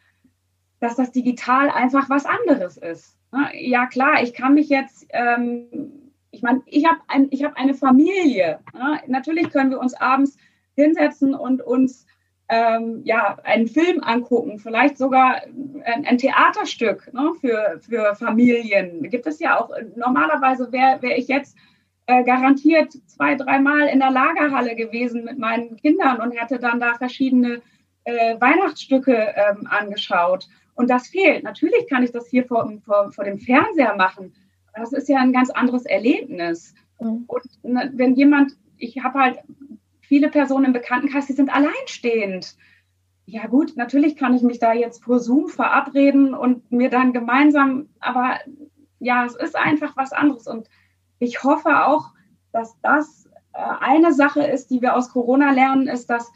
[0.78, 3.16] dass das digital einfach was anderes ist.
[3.32, 3.48] Ne?
[3.54, 8.60] Ja, klar, ich kann mich jetzt, ähm, ich meine, ich habe ein, hab eine Familie.
[8.74, 9.00] Ne?
[9.06, 10.36] Natürlich können wir uns abends
[10.74, 12.06] hinsetzen und uns
[12.48, 19.08] ähm, ja, einen Film angucken, vielleicht sogar ein, ein Theaterstück ne, für, für Familien.
[19.08, 21.56] Gibt es ja auch, normalerweise wäre wär ich jetzt
[22.06, 26.94] äh, garantiert zwei, dreimal in der Lagerhalle gewesen mit meinen Kindern und hätte dann da
[26.94, 27.62] verschiedene
[28.04, 30.48] äh, Weihnachtsstücke ähm, angeschaut.
[30.74, 31.42] Und das fehlt.
[31.42, 34.32] Natürlich kann ich das hier vor, vor, vor dem Fernseher machen.
[34.74, 36.74] das ist ja ein ganz anderes Erlebnis.
[37.00, 37.24] Mhm.
[37.26, 39.38] Und ne, wenn jemand, ich habe halt
[40.00, 42.56] viele Personen im Bekanntenkreis, die sind alleinstehend.
[43.24, 47.88] Ja gut, natürlich kann ich mich da jetzt vor Zoom verabreden und mir dann gemeinsam,
[47.98, 48.38] aber
[49.00, 50.46] ja, es ist einfach was anderes.
[50.46, 50.68] Und
[51.18, 52.10] ich hoffe auch,
[52.52, 56.30] dass das äh, eine Sache ist, die wir aus Corona lernen, ist, dass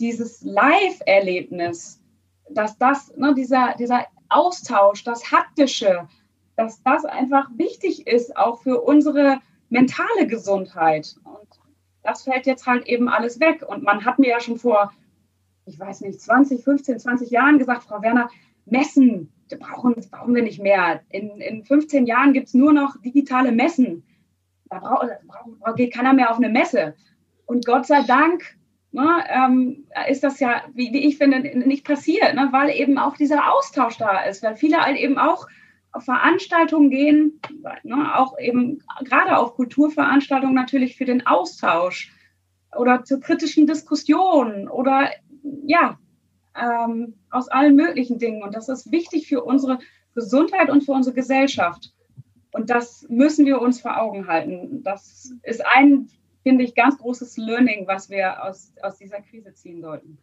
[0.00, 2.02] dieses Live-Erlebnis,
[2.50, 6.08] dass das, ne, dieser, dieser Austausch, das Haptische,
[6.56, 11.16] dass das einfach wichtig ist, auch für unsere mentale Gesundheit.
[11.24, 11.48] Und
[12.02, 13.64] das fällt jetzt halt eben alles weg.
[13.66, 14.92] Und man hat mir ja schon vor,
[15.66, 18.28] ich weiß nicht, 20, 15, 20 Jahren gesagt, Frau Werner,
[18.64, 21.02] Messen, brauchen, brauchen wir nicht mehr.
[21.10, 24.04] In, in 15 Jahren gibt es nur noch digitale Messen.
[24.72, 25.08] Da braucht,
[25.60, 26.94] brauch, geht keiner mehr auf eine Messe.
[27.44, 28.56] Und Gott sei Dank
[28.90, 33.14] ne, ähm, ist das ja, wie, wie, ich finde, nicht passiert, ne, weil eben auch
[33.14, 35.46] dieser Austausch da ist, weil viele halt eben auch
[35.92, 37.38] auf Veranstaltungen gehen,
[37.82, 42.10] ne, auch eben gerade auf Kulturveranstaltungen natürlich für den Austausch
[42.74, 45.10] oder zur kritischen Diskussion oder
[45.66, 45.98] ja,
[46.58, 48.42] ähm, aus allen möglichen Dingen.
[48.42, 49.80] Und das ist wichtig für unsere
[50.14, 51.92] Gesundheit und für unsere Gesellschaft.
[52.52, 54.82] Und das müssen wir uns vor Augen halten.
[54.82, 56.08] Das ist ein,
[56.42, 60.18] finde ich, ganz großes Learning, was wir aus, aus dieser Krise ziehen sollten.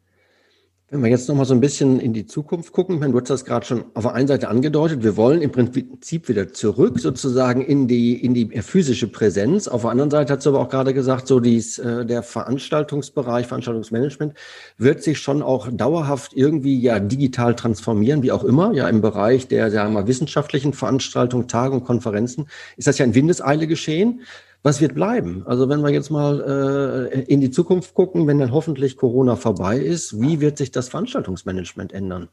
[0.92, 3.20] Wenn wir jetzt noch mal so ein bisschen in die Zukunft gucken, ich meine, du
[3.20, 7.00] hast das gerade schon auf der einen Seite angedeutet, wir wollen im Prinzip wieder zurück
[7.00, 9.68] sozusagen in die, in die physische Präsenz.
[9.68, 13.46] Auf der anderen Seite hast du aber auch gerade gesagt, so dies, äh, der Veranstaltungsbereich,
[13.46, 14.34] Veranstaltungsmanagement
[14.80, 18.74] wird sich schon auch dauerhaft irgendwie ja digital transformieren, wie auch immer.
[18.74, 22.48] Ja, im Bereich der, sagen wir mal, wissenschaftlichen Veranstaltungen, Tagungen, Konferenzen
[22.78, 24.22] ist das ja in Windeseile geschehen.
[24.62, 25.44] Was wird bleiben?
[25.48, 29.78] Also wenn wir jetzt mal äh, in die Zukunft gucken, wenn dann hoffentlich Corona vorbei
[29.78, 32.28] ist, wie wird sich das Veranstaltungsmanagement ändern?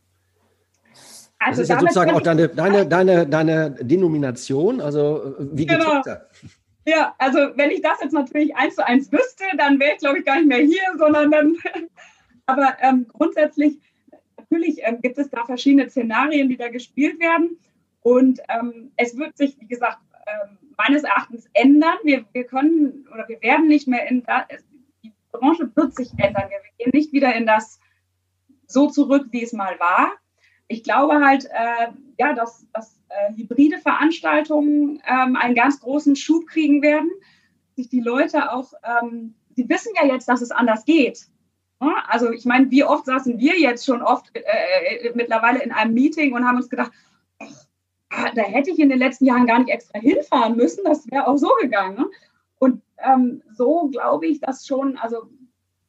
[1.39, 4.81] Also das ist ja sozusagen auch deine, deine, deine, deine Denomination.
[4.81, 5.99] Also wie geht's genau.
[5.99, 6.29] weiter?
[6.87, 10.19] Ja, also wenn ich das jetzt natürlich eins zu eins wüsste, dann wäre ich, glaube
[10.19, 11.57] ich, gar nicht mehr hier, sondern dann.
[12.47, 13.79] Aber ähm, grundsätzlich,
[14.39, 17.59] natürlich ähm, gibt es da verschiedene Szenarien, die da gespielt werden.
[18.03, 21.97] Und ähm, es wird sich, wie gesagt, ähm, meines Erachtens ändern.
[22.03, 24.45] Wir, wir können oder wir werden nicht mehr in das,
[25.03, 26.51] die Branche wird sich ändern.
[26.51, 27.81] Wir gehen nicht wieder in das
[28.67, 30.13] so zurück, wie es mal war.
[30.69, 36.47] Ich glaube halt, äh, ja, dass, dass äh, hybride Veranstaltungen ähm, einen ganz großen Schub
[36.49, 37.11] kriegen werden.
[37.77, 41.27] Sich die Leute auch, ähm, sie wissen ja jetzt, dass es anders geht.
[42.09, 46.33] Also ich meine, wie oft saßen wir jetzt schon oft äh, mittlerweile in einem Meeting
[46.33, 47.06] und haben uns gedacht, ach,
[48.11, 50.85] da hätte ich in den letzten Jahren gar nicht extra hinfahren müssen.
[50.85, 52.07] Das wäre auch so gegangen.
[52.59, 55.29] Und ähm, so glaube ich, dass schon, also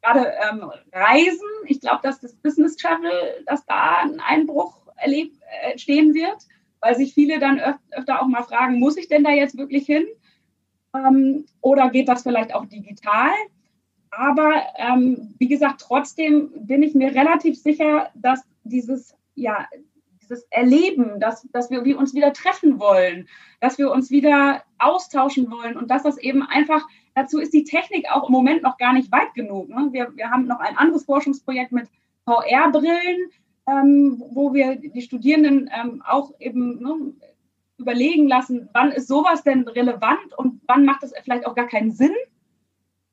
[0.01, 5.77] gerade ähm, Reisen, ich glaube, dass das Business Travel, dass da ein Einbruch erlebt, äh,
[5.77, 6.37] stehen wird,
[6.79, 9.85] weil sich viele dann öf öfter auch mal fragen, muss ich denn da jetzt wirklich
[9.85, 10.05] hin?
[10.95, 13.31] Ähm, oder geht das vielleicht auch digital?
[14.11, 19.67] Aber ähm, wie gesagt, trotzdem bin ich mir relativ sicher, dass dieses, ja,
[20.29, 23.27] dieses Erleben, dass, dass wir, uns wieder treffen wollen,
[23.59, 26.85] dass wir uns wieder austauschen wollen und dass das eben einfach,
[27.15, 29.69] dazu ist die Technik auch im Moment noch gar nicht weit genug.
[29.69, 29.89] Ne?
[29.91, 31.87] Wir, wir haben noch ein anderes Forschungsprojekt mit
[32.25, 33.31] VR-Brillen,
[33.67, 37.13] ähm, wo wir die Studierenden ähm, auch eben ne,
[37.77, 41.91] überlegen lassen, wann ist sowas denn relevant und wann macht es vielleicht auch gar keinen
[41.91, 42.13] Sinn.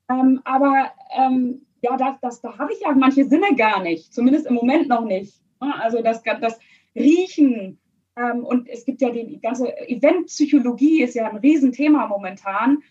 [0.09, 4.47] Ähm, aber ähm, ja, das, das, da habe ich ja manche Sinne gar nicht, zumindest
[4.47, 5.41] im Moment noch nicht.
[5.61, 5.73] Ne?
[5.79, 6.59] Also das, das,
[6.95, 7.79] Riechen.
[8.15, 12.83] Ähm, und es gibt ja die ganze Eventpsychologie, ist ja ein Riesenthema momentan.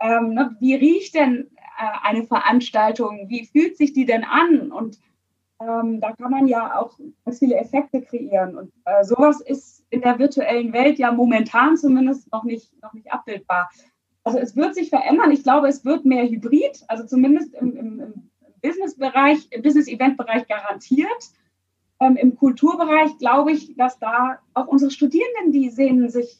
[0.00, 3.28] Ähm, ne, wie riecht denn äh, eine Veranstaltung?
[3.28, 4.72] Wie fühlt sich die denn an?
[4.72, 4.98] Und
[5.60, 8.56] ähm, da kann man ja auch ganz viele Effekte kreieren.
[8.56, 13.12] Und äh, sowas ist in der virtuellen Welt ja momentan zumindest noch nicht, noch nicht
[13.12, 13.70] abbildbar.
[14.24, 15.30] Also es wird sich verändern.
[15.32, 18.30] Ich glaube, es wird mehr Hybrid, also zumindest im, im, im
[18.62, 21.30] Business-Bereich, im Business-Event-Bereich garantiert.
[22.00, 26.38] Ähm, Im Kulturbereich glaube ich, dass da auch unsere Studierenden, die sehen sich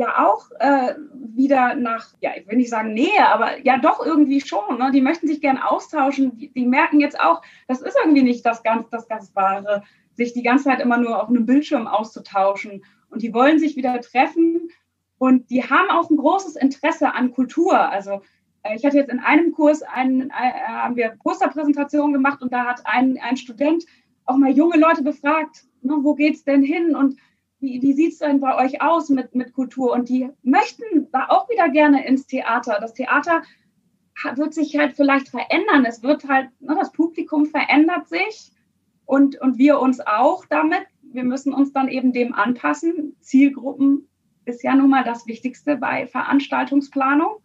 [0.00, 4.40] ja auch äh, wieder nach, ja, ich will nicht sagen Nähe, aber ja doch irgendwie
[4.40, 4.78] schon.
[4.78, 4.90] Ne?
[4.92, 6.38] Die möchten sich gern austauschen.
[6.38, 9.82] Die, die, merken jetzt auch, das ist irgendwie nicht das ganz, das ganz Wahre,
[10.14, 12.82] sich die ganze Zeit immer nur auf einem Bildschirm auszutauschen.
[13.10, 14.70] Und die wollen sich wieder treffen.
[15.18, 17.78] Und die haben auch ein großes Interesse an Kultur.
[17.78, 18.22] Also
[18.62, 22.64] äh, ich hatte jetzt in einem Kurs einen, äh, haben wir Posterpräsentationen gemacht und da
[22.64, 23.84] hat ein, ein Student
[24.26, 27.16] auch mal junge Leute befragt, ne, wo es denn hin und
[27.60, 29.92] wie, wie sieht es denn bei euch aus mit, mit Kultur?
[29.92, 32.78] Und die möchten da auch wieder gerne ins Theater.
[32.80, 33.42] Das Theater
[34.34, 35.84] wird sich halt vielleicht verändern.
[35.84, 38.52] Es wird halt, ne, das Publikum verändert sich
[39.04, 40.86] und, und wir uns auch damit.
[41.02, 43.16] Wir müssen uns dann eben dem anpassen.
[43.20, 44.08] Zielgruppen
[44.44, 47.36] ist ja nun mal das Wichtigste bei Veranstaltungsplanung.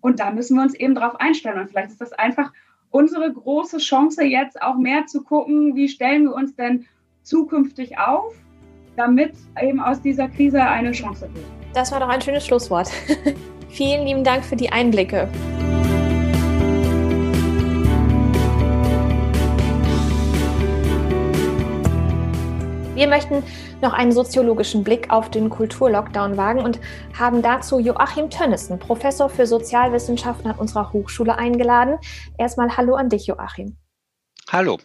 [0.00, 1.60] Und da müssen wir uns eben drauf einstellen.
[1.60, 2.52] Und vielleicht ist das einfach
[2.90, 6.86] unsere große Chance, jetzt auch mehr zu gucken, wie stellen wir uns denn
[7.22, 8.34] zukünftig auf,
[8.96, 11.44] damit eben aus dieser Krise eine Chance wird.
[11.74, 12.90] Das war doch ein schönes Schlusswort.
[13.68, 15.28] Vielen lieben Dank für die Einblicke.
[23.00, 23.42] Wir möchten
[23.80, 26.78] noch einen soziologischen Blick auf den Kulturlockdown wagen und
[27.18, 31.98] haben dazu Joachim Tönnissen, Professor für Sozialwissenschaften an unserer Hochschule, eingeladen.
[32.36, 33.78] Erstmal Hallo an dich, Joachim.
[34.52, 34.76] Hallo.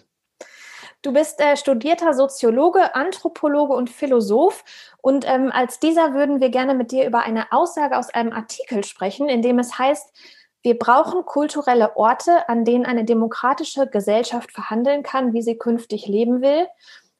[1.02, 4.64] Du bist äh, studierter Soziologe, Anthropologe und Philosoph.
[5.02, 8.86] Und ähm, als dieser würden wir gerne mit dir über eine Aussage aus einem Artikel
[8.86, 10.16] sprechen, in dem es heißt,
[10.62, 16.42] wir brauchen kulturelle Orte, an denen eine demokratische Gesellschaft verhandeln kann, wie sie künftig leben
[16.42, 16.66] will.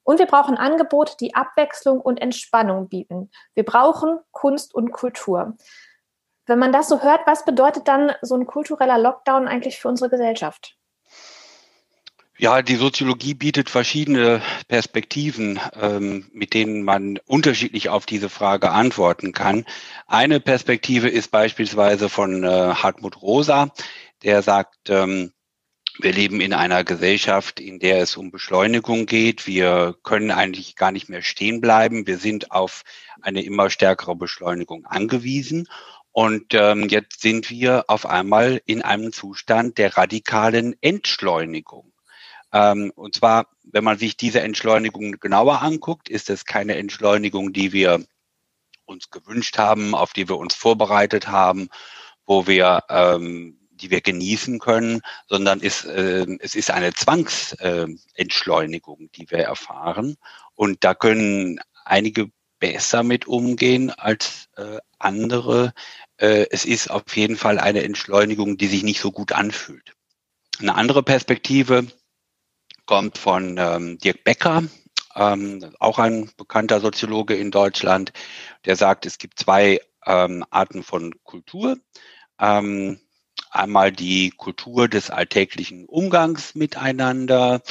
[0.06, 3.28] Und wir brauchen Angebote, die Abwechslung und Entspannung bieten.
[3.54, 5.56] Wir brauchen Kunst und Kultur.
[6.46, 10.08] Wenn man das so hört, was bedeutet dann so ein kultureller Lockdown eigentlich für unsere
[10.08, 10.76] Gesellschaft?
[12.38, 19.32] Ja, die Soziologie bietet verschiedene Perspektiven, ähm, mit denen man unterschiedlich auf diese Frage antworten
[19.32, 19.64] kann.
[20.06, 23.72] Eine Perspektive ist beispielsweise von äh, Hartmut Rosa,
[24.22, 25.32] der sagt, ähm,
[25.98, 29.46] wir leben in einer Gesellschaft, in der es um Beschleunigung geht.
[29.46, 32.06] Wir können eigentlich gar nicht mehr stehen bleiben.
[32.06, 32.82] Wir sind auf
[33.22, 35.68] eine immer stärkere Beschleunigung angewiesen.
[36.12, 41.92] Und ähm, jetzt sind wir auf einmal in einem Zustand der radikalen Entschleunigung.
[42.52, 47.72] Ähm, und zwar, wenn man sich diese Entschleunigung genauer anguckt, ist es keine Entschleunigung, die
[47.72, 48.04] wir
[48.86, 51.68] uns gewünscht haben, auf die wir uns vorbereitet haben,
[52.24, 59.30] wo wir ähm, die wir genießen können, sondern ist, äh, es ist eine Zwangsentschleunigung, die
[59.30, 60.16] wir erfahren.
[60.54, 65.74] Und da können einige besser mit umgehen als äh, andere.
[66.16, 69.92] Äh, es ist auf jeden Fall eine Entschleunigung, die sich nicht so gut anfühlt.
[70.58, 71.86] Eine andere Perspektive
[72.86, 74.62] kommt von ähm, Dirk Becker,
[75.14, 78.12] ähm, auch ein bekannter Soziologe in Deutschland,
[78.64, 81.78] der sagt, es gibt zwei ähm, Arten von Kultur.
[82.38, 83.00] Ähm,
[83.56, 87.62] einmal die Kultur des alltäglichen Umgangs miteinander,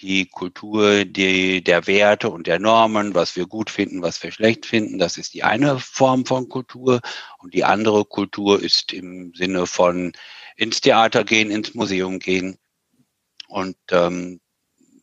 [0.00, 4.66] die Kultur die, der Werte und der Normen, was wir gut finden, was wir schlecht
[4.66, 4.98] finden.
[4.98, 7.00] Das ist die eine Form von Kultur.
[7.38, 10.12] Und die andere Kultur ist im Sinne von
[10.56, 12.58] ins Theater gehen, ins Museum gehen.
[13.48, 14.40] Und ähm,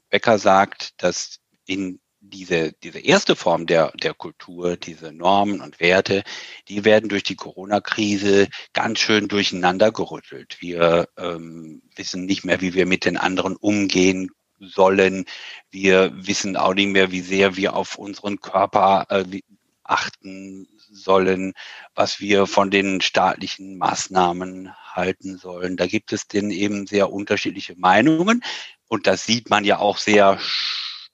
[0.09, 1.99] Becker sagt, dass in
[2.31, 6.23] diese, diese erste Form der, der Kultur, diese Normen und Werte,
[6.67, 10.57] die werden durch die Corona-Krise ganz schön durcheinander gerüttelt.
[10.59, 15.25] Wir ähm, wissen nicht mehr, wie wir mit den anderen umgehen sollen.
[15.69, 19.41] Wir wissen auch nicht mehr, wie sehr wir auf unseren Körper äh,
[19.83, 21.53] achten sollen,
[21.95, 25.77] was wir von den staatlichen Maßnahmen halten sollen.
[25.77, 28.43] Da gibt es denn eben sehr unterschiedliche Meinungen.
[28.87, 30.37] Und das sieht man ja auch sehr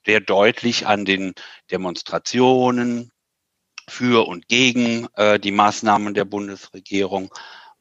[0.04, 1.34] sehr deutlich an den
[1.70, 3.10] Demonstrationen
[3.88, 7.32] für und gegen äh, die Maßnahmen der Bundesregierung.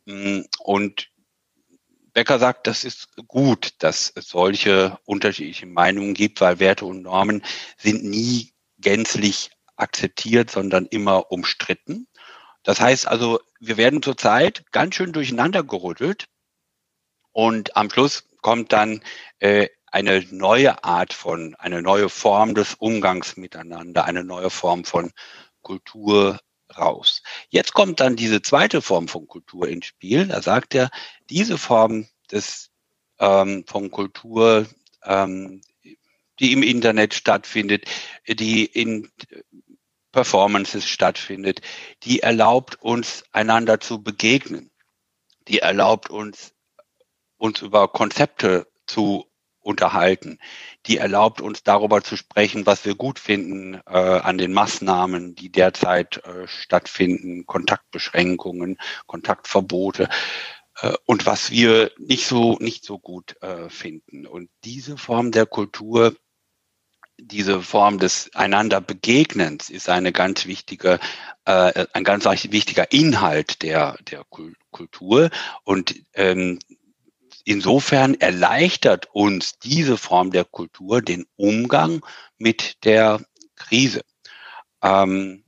[0.05, 1.09] Mm, und
[2.13, 7.43] Becker sagt, das ist gut, dass es solche unterschiedlichen Meinungen gibt, weil Werte und Normen
[7.77, 12.07] sind nie gänzlich akzeptiert, sondern immer umstritten.
[12.63, 16.27] Das heißt also, wir werden zurzeit ganz schön durcheinander gerüttelt
[17.31, 19.01] und am Schluss kommt dann
[19.39, 25.11] äh, eine neue Art von, eine neue Form des Umgangs miteinander, eine neue Form von
[25.63, 26.39] Kultur
[26.77, 27.23] raus.
[27.49, 30.27] Jetzt kommt dann diese zweite Form von Kultur ins Spiel.
[30.27, 30.91] Da sagt er,
[31.31, 32.69] diese Form des
[33.17, 34.67] ähm, von Kultur,
[35.03, 35.61] ähm,
[36.39, 37.85] die im Internet stattfindet,
[38.27, 39.11] die in
[40.11, 41.61] Performances stattfindet,
[42.03, 44.69] die erlaubt uns einander zu begegnen,
[45.47, 46.53] die erlaubt uns
[47.37, 49.27] uns über Konzepte zu
[49.67, 50.39] unterhalten.
[50.85, 55.51] Die erlaubt uns darüber zu sprechen, was wir gut finden äh, an den Maßnahmen, die
[55.51, 60.09] derzeit äh, stattfinden, Kontaktbeschränkungen, Kontaktverbote
[60.81, 64.25] äh, und was wir nicht so nicht so gut äh, finden.
[64.25, 66.15] Und diese Form der Kultur
[67.19, 70.99] diese Form des einander Begegnens ist eine ganz wichtige,
[71.45, 74.23] äh, ein ganz wichtiger Inhalt der, der
[74.69, 75.31] Kultur.
[75.63, 76.59] Und ähm,
[77.47, 82.05] Insofern erleichtert uns diese Form der Kultur den Umgang
[82.37, 83.21] mit der
[83.55, 84.01] Krise.
[84.83, 85.45] Ähm,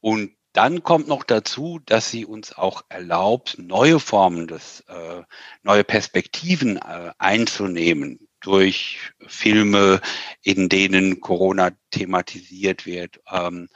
[0.00, 5.22] und dann kommt noch dazu, dass sie uns auch erlaubt, neue Formen des, äh,
[5.62, 10.00] neue Perspektiven äh, einzunehmen durch Filme,
[10.42, 13.68] in denen Corona thematisiert wird, ähm,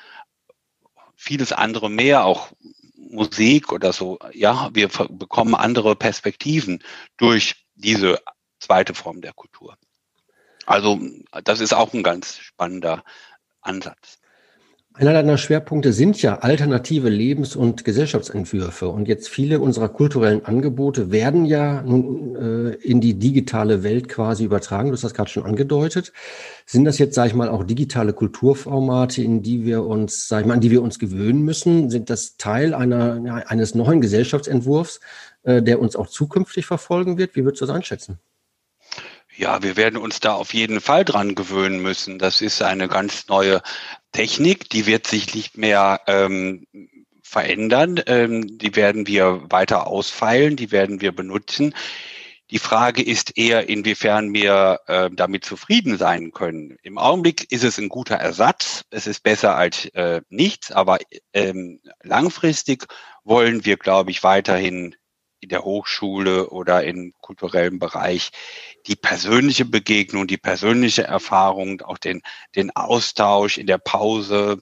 [1.14, 2.50] vieles andere mehr, auch
[3.10, 4.18] Musik oder so.
[4.32, 6.82] Ja, wir bekommen andere Perspektiven
[7.16, 8.20] durch diese
[8.58, 9.76] zweite Form der Kultur.
[10.66, 11.00] Also
[11.44, 13.04] das ist auch ein ganz spannender
[13.60, 14.18] Ansatz.
[14.98, 18.88] Einer deiner Schwerpunkte sind ja alternative Lebens- und Gesellschaftsentwürfe.
[18.88, 24.44] Und jetzt viele unserer kulturellen Angebote werden ja nun äh, in die digitale Welt quasi
[24.44, 24.88] übertragen.
[24.88, 26.14] Du hast das gerade schon angedeutet.
[26.64, 30.46] Sind das jetzt, sage ich mal, auch digitale Kulturformate, in die wir uns, sag ich
[30.46, 31.90] mal, an die wir uns gewöhnen müssen?
[31.90, 35.00] Sind das Teil einer, eines neuen Gesellschaftsentwurfs,
[35.42, 37.36] äh, der uns auch zukünftig verfolgen wird?
[37.36, 38.18] Wie würdest du das einschätzen?
[39.38, 42.18] Ja, wir werden uns da auf jeden Fall dran gewöhnen müssen.
[42.18, 43.60] Das ist eine ganz neue
[44.12, 46.66] Technik, die wird sich nicht mehr ähm,
[47.22, 48.00] verändern.
[48.06, 51.74] Ähm, die werden wir weiter ausfeilen, die werden wir benutzen.
[52.50, 56.78] Die Frage ist eher, inwiefern wir äh, damit zufrieden sein können.
[56.82, 58.84] Im Augenblick ist es ein guter Ersatz.
[58.90, 60.98] Es ist besser als äh, nichts, aber
[61.34, 62.86] ähm, langfristig
[63.24, 64.94] wollen wir, glaube ich, weiterhin
[65.46, 68.30] in der Hochschule oder im kulturellen Bereich
[68.88, 72.20] die persönliche Begegnung, die persönliche Erfahrung, auch den,
[72.56, 74.58] den Austausch in der Pause,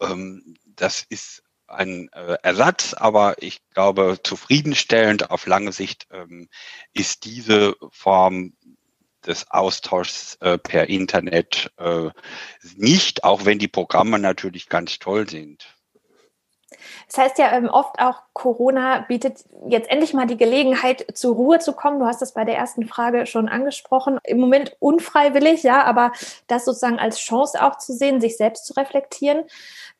[0.00, 6.48] ähm, das ist ein äh, Ersatz, aber ich glaube, zufriedenstellend auf lange Sicht ähm,
[6.94, 8.54] ist diese Form
[9.26, 12.08] des Austauschs äh, per Internet äh,
[12.76, 15.73] nicht, auch wenn die Programme natürlich ganz toll sind.
[17.06, 21.58] Das heißt ja ähm, oft auch, Corona bietet jetzt endlich mal die Gelegenheit, zur Ruhe
[21.58, 22.00] zu kommen.
[22.00, 24.18] Du hast das bei der ersten Frage schon angesprochen.
[24.24, 26.12] Im Moment unfreiwillig, ja, aber
[26.46, 29.44] das sozusagen als Chance auch zu sehen, sich selbst zu reflektieren.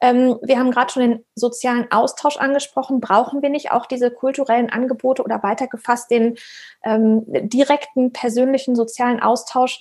[0.01, 3.01] Ähm, wir haben gerade schon den sozialen Austausch angesprochen.
[3.01, 6.37] Brauchen wir nicht auch diese kulturellen Angebote oder weitergefasst den
[6.83, 9.81] ähm, direkten persönlichen sozialen Austausch,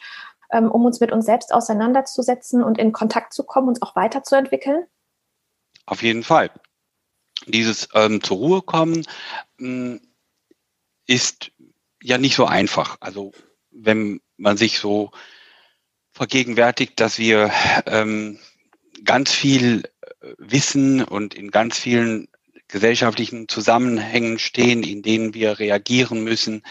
[0.51, 4.85] ähm, um uns mit uns selbst auseinanderzusetzen und in Kontakt zu kommen, uns auch weiterzuentwickeln?
[5.85, 6.49] Auf jeden Fall
[7.47, 9.05] dieses ähm, zur Ruhe kommen
[9.57, 10.01] mh, hm,
[11.05, 11.51] ist
[12.01, 12.97] ja nicht so einfach.
[12.99, 13.33] Also
[13.71, 15.11] wenn man sich so
[16.11, 17.51] vergegenwärtigt, dass wir
[17.85, 18.39] ähm,
[19.03, 19.83] ganz viel
[20.21, 22.27] äh, wissen und in ganz vielen
[22.67, 26.63] gesellschaftlichen Zusammenhängen stehen, in denen wir reagieren müssen,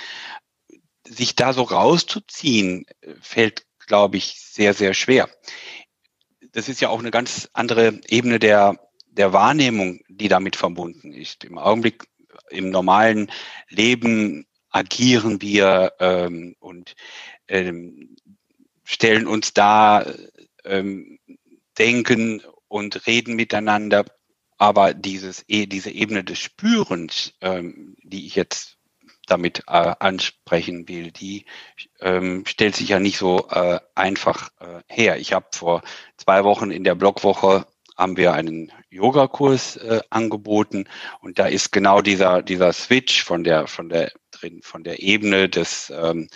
[1.06, 2.86] sich da so rauszuziehen,
[3.20, 5.28] fällt, glaube ich, sehr, sehr schwer.
[6.52, 8.78] Das ist ja auch eine ganz andere Ebene der
[9.12, 11.44] der Wahrnehmung, die damit verbunden ist.
[11.44, 12.04] Im Augenblick,
[12.50, 13.30] im normalen
[13.68, 16.94] Leben agieren wir ähm, und
[17.48, 18.16] ähm,
[18.84, 20.06] stellen uns da,
[20.64, 21.18] ähm,
[21.78, 24.04] denken und reden miteinander.
[24.56, 28.78] Aber dieses, e, diese Ebene des Spürens, ähm, die ich jetzt
[29.26, 31.46] damit äh, ansprechen will, die
[32.00, 35.18] ähm, stellt sich ja nicht so äh, einfach äh, her.
[35.18, 35.82] Ich habe vor
[36.16, 37.66] zwei Wochen in der Blogwoche
[37.96, 40.88] haben wir einen Yogakurs äh, angeboten
[41.20, 45.48] und da ist genau dieser dieser Switch von der von der drin von der Ebene
[45.48, 46.28] des ähm,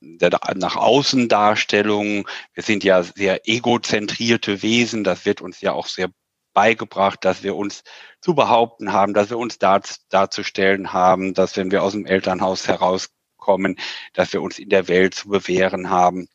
[0.00, 2.28] der nach außen Darstellung.
[2.54, 5.04] Wir sind ja sehr egozentrierte Wesen.
[5.04, 6.10] Das wird uns ja auch sehr
[6.52, 7.82] beigebracht, dass wir uns
[8.20, 12.66] zu behaupten haben, dass wir uns dar, darzustellen haben, dass wenn wir aus dem Elternhaus
[12.66, 13.76] herauskommen,
[14.14, 16.28] dass wir uns in der Welt zu bewähren haben.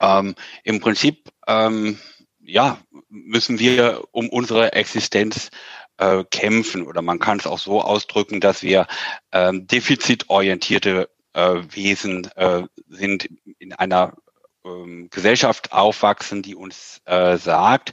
[0.00, 1.98] Ähm, Im Prinzip ähm,
[2.50, 2.78] ja,
[3.08, 5.50] müssen wir um unsere Existenz
[5.98, 6.86] äh, kämpfen.
[6.86, 8.86] Oder man kann es auch so ausdrücken, dass wir
[9.32, 13.28] ähm, defizitorientierte äh, Wesen äh, sind,
[13.58, 14.14] in einer
[14.64, 17.92] ähm, Gesellschaft aufwachsen, die uns äh, sagt,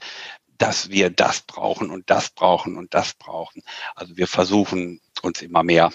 [0.58, 3.62] dass wir das brauchen und das brauchen und das brauchen.
[3.96, 5.92] Also wir versuchen uns immer mehr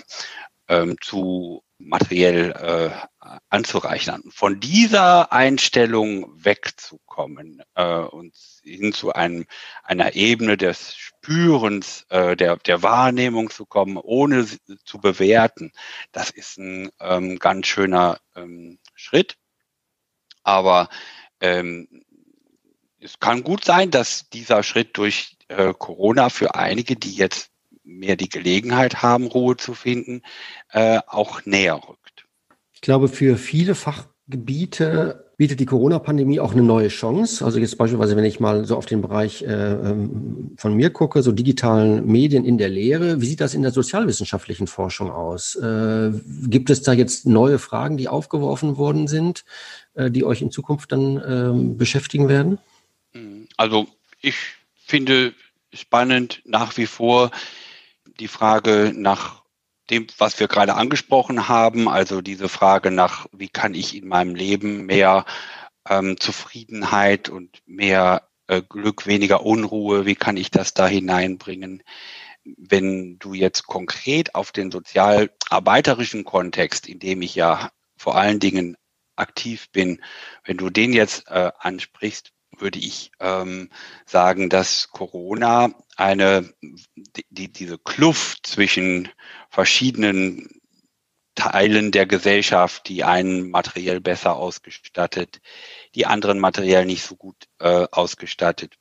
[0.69, 4.23] ähm, zu materiell äh, anzureichern.
[4.31, 9.47] Von dieser Einstellung wegzukommen äh, und hin zu einem,
[9.83, 14.47] einer Ebene des Spürens, äh, der, der Wahrnehmung zu kommen, ohne
[14.85, 15.73] zu bewerten,
[16.13, 19.37] das ist ein ähm, ganz schöner ähm, Schritt.
[20.43, 20.89] Aber
[21.41, 21.89] ähm,
[22.99, 27.52] es kann gut sein, dass dieser Schritt durch äh, Corona für einige, die jetzt
[27.85, 30.23] mehr die Gelegenheit haben, Ruhe zu finden,
[30.71, 32.27] äh, auch näher rückt.
[32.73, 37.45] Ich glaube, für viele Fachgebiete bietet die Corona-Pandemie auch eine neue Chance.
[37.45, 41.23] Also jetzt beispielsweise, wenn ich mal so auf den Bereich äh, ähm, von mir gucke,
[41.23, 45.57] so digitalen Medien in der Lehre, wie sieht das in der sozialwissenschaftlichen Forschung aus?
[45.57, 46.13] Äh,
[46.47, 49.45] gibt es da jetzt neue Fragen, die aufgeworfen worden sind,
[49.95, 52.59] äh, die euch in Zukunft dann ähm, beschäftigen werden?
[53.57, 53.89] Also
[54.21, 54.37] ich
[54.77, 55.35] finde
[55.73, 57.31] spannend nach wie vor,
[58.19, 59.43] die Frage nach
[59.91, 64.35] dem, was wir gerade angesprochen haben, also diese Frage nach, wie kann ich in meinem
[64.35, 65.25] Leben mehr
[65.89, 71.83] ähm, Zufriedenheit und mehr äh, Glück, weniger Unruhe, wie kann ich das da hineinbringen?
[72.45, 78.77] Wenn du jetzt konkret auf den sozialarbeiterischen Kontext, in dem ich ja vor allen Dingen
[79.17, 80.03] aktiv bin,
[80.45, 82.33] wenn du den jetzt äh, ansprichst,
[82.63, 83.69] würde ich ähm,
[84.07, 86.55] sagen, dass Corona eine
[87.29, 89.11] die, diese Kluft zwischen
[89.51, 90.49] verschiedenen
[91.35, 95.41] Teilen der Gesellschaft, die einen materiell besser ausgestattet,
[95.95, 98.77] die anderen materiell nicht so gut äh, ausgestattet,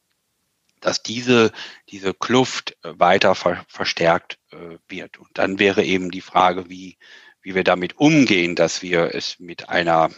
[0.81, 1.51] dass diese,
[1.89, 5.17] diese Kluft äh, weiter ver verstärkt äh, wird.
[5.17, 6.97] Und dann wäre eben die Frage, wie,
[7.41, 10.11] wie wir damit umgehen, dass wir es mit einer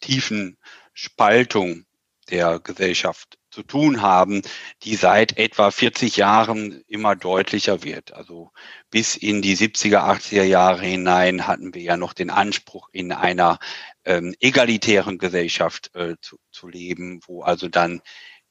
[0.00, 0.58] tiefen
[0.92, 1.84] Spaltung
[2.30, 4.42] der Gesellschaft zu tun haben,
[4.82, 8.12] die seit etwa 40 Jahren immer deutlicher wird.
[8.12, 8.52] Also
[8.90, 13.58] bis in die 70er, 80er Jahre hinein hatten wir ja noch den Anspruch, in einer
[14.04, 18.02] ähm, egalitären Gesellschaft äh, zu, zu leben, wo also dann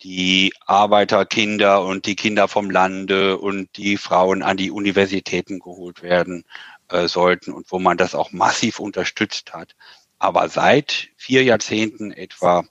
[0.03, 6.45] die Arbeiterkinder und die Kinder vom Lande und die Frauen an die Universitäten geholt werden
[6.89, 9.75] äh, sollten und wo man das auch massiv unterstützt hat.
[10.19, 12.65] Aber seit vier Jahrzehnten etwa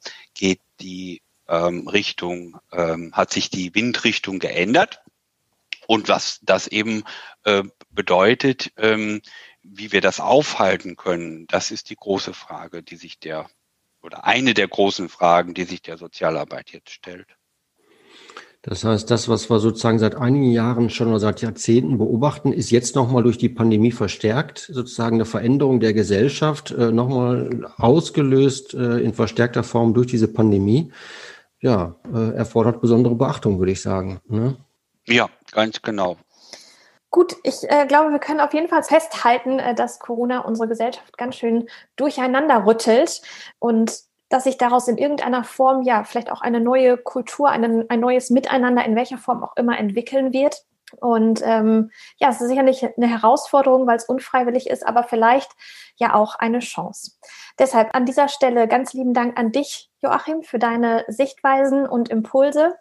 [0.81, 5.03] die ähm, Richtung, ähm, hat sich die Windrichtung geändert.
[5.87, 7.05] Und was das eben
[7.45, 9.23] äh, bedeutet, ähm,
[9.63, 13.49] wie wir das aufhalten können, das ist die große Frage, die sich der,
[14.03, 17.37] oder eine der großen Fragen, die sich der Sozialarbeit jetzt stellt.
[18.69, 22.71] Das heißt, das, was wir sozusagen seit einigen Jahren schon oder seit Jahrzehnten beobachten, ist
[22.71, 28.99] jetzt nochmal durch die Pandemie verstärkt, sozusagen eine Veränderung der Gesellschaft, äh, nochmal ausgelöst äh,
[28.99, 30.93] in verstärkter Form durch diese Pandemie.
[31.61, 34.21] Ja, äh, erfordert besondere Beachtung, würde ich sagen.
[34.27, 34.57] Ne?
[35.07, 36.17] Ja, ganz genau.
[37.11, 41.17] Gut, ich äh, glaube, wir können auf jeden Fall festhalten, äh, dass Corona unsere Gesellschaft
[41.17, 43.23] ganz schön durcheinander rüttelt
[43.61, 48.01] und dass sich daraus in irgendeiner Form ja vielleicht auch eine neue Kultur, ein, ein
[48.01, 50.65] neues Miteinander in welcher Form auch immer entwickeln wird.
[51.01, 55.51] Und ähm, ja, es ist sicherlich eine Herausforderung, weil es unfreiwillig ist, aber vielleicht
[55.97, 57.13] ja auch eine Chance.
[57.59, 62.77] Deshalb an dieser Stelle ganz lieben Dank an dich, Joachim, für deine Sichtweisen und Impulse.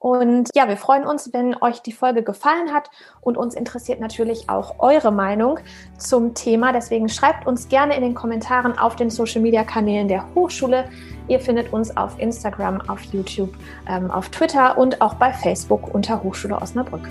[0.00, 2.90] Und ja, wir freuen uns, wenn euch die Folge gefallen hat
[3.20, 5.60] und uns interessiert natürlich auch eure Meinung
[5.98, 6.72] zum Thema.
[6.72, 10.88] Deswegen schreibt uns gerne in den Kommentaren auf den Social Media Kanälen der Hochschule.
[11.28, 13.54] Ihr findet uns auf Instagram, auf YouTube,
[13.86, 17.06] ähm, auf Twitter und auch bei Facebook unter Hochschule Osnabrück.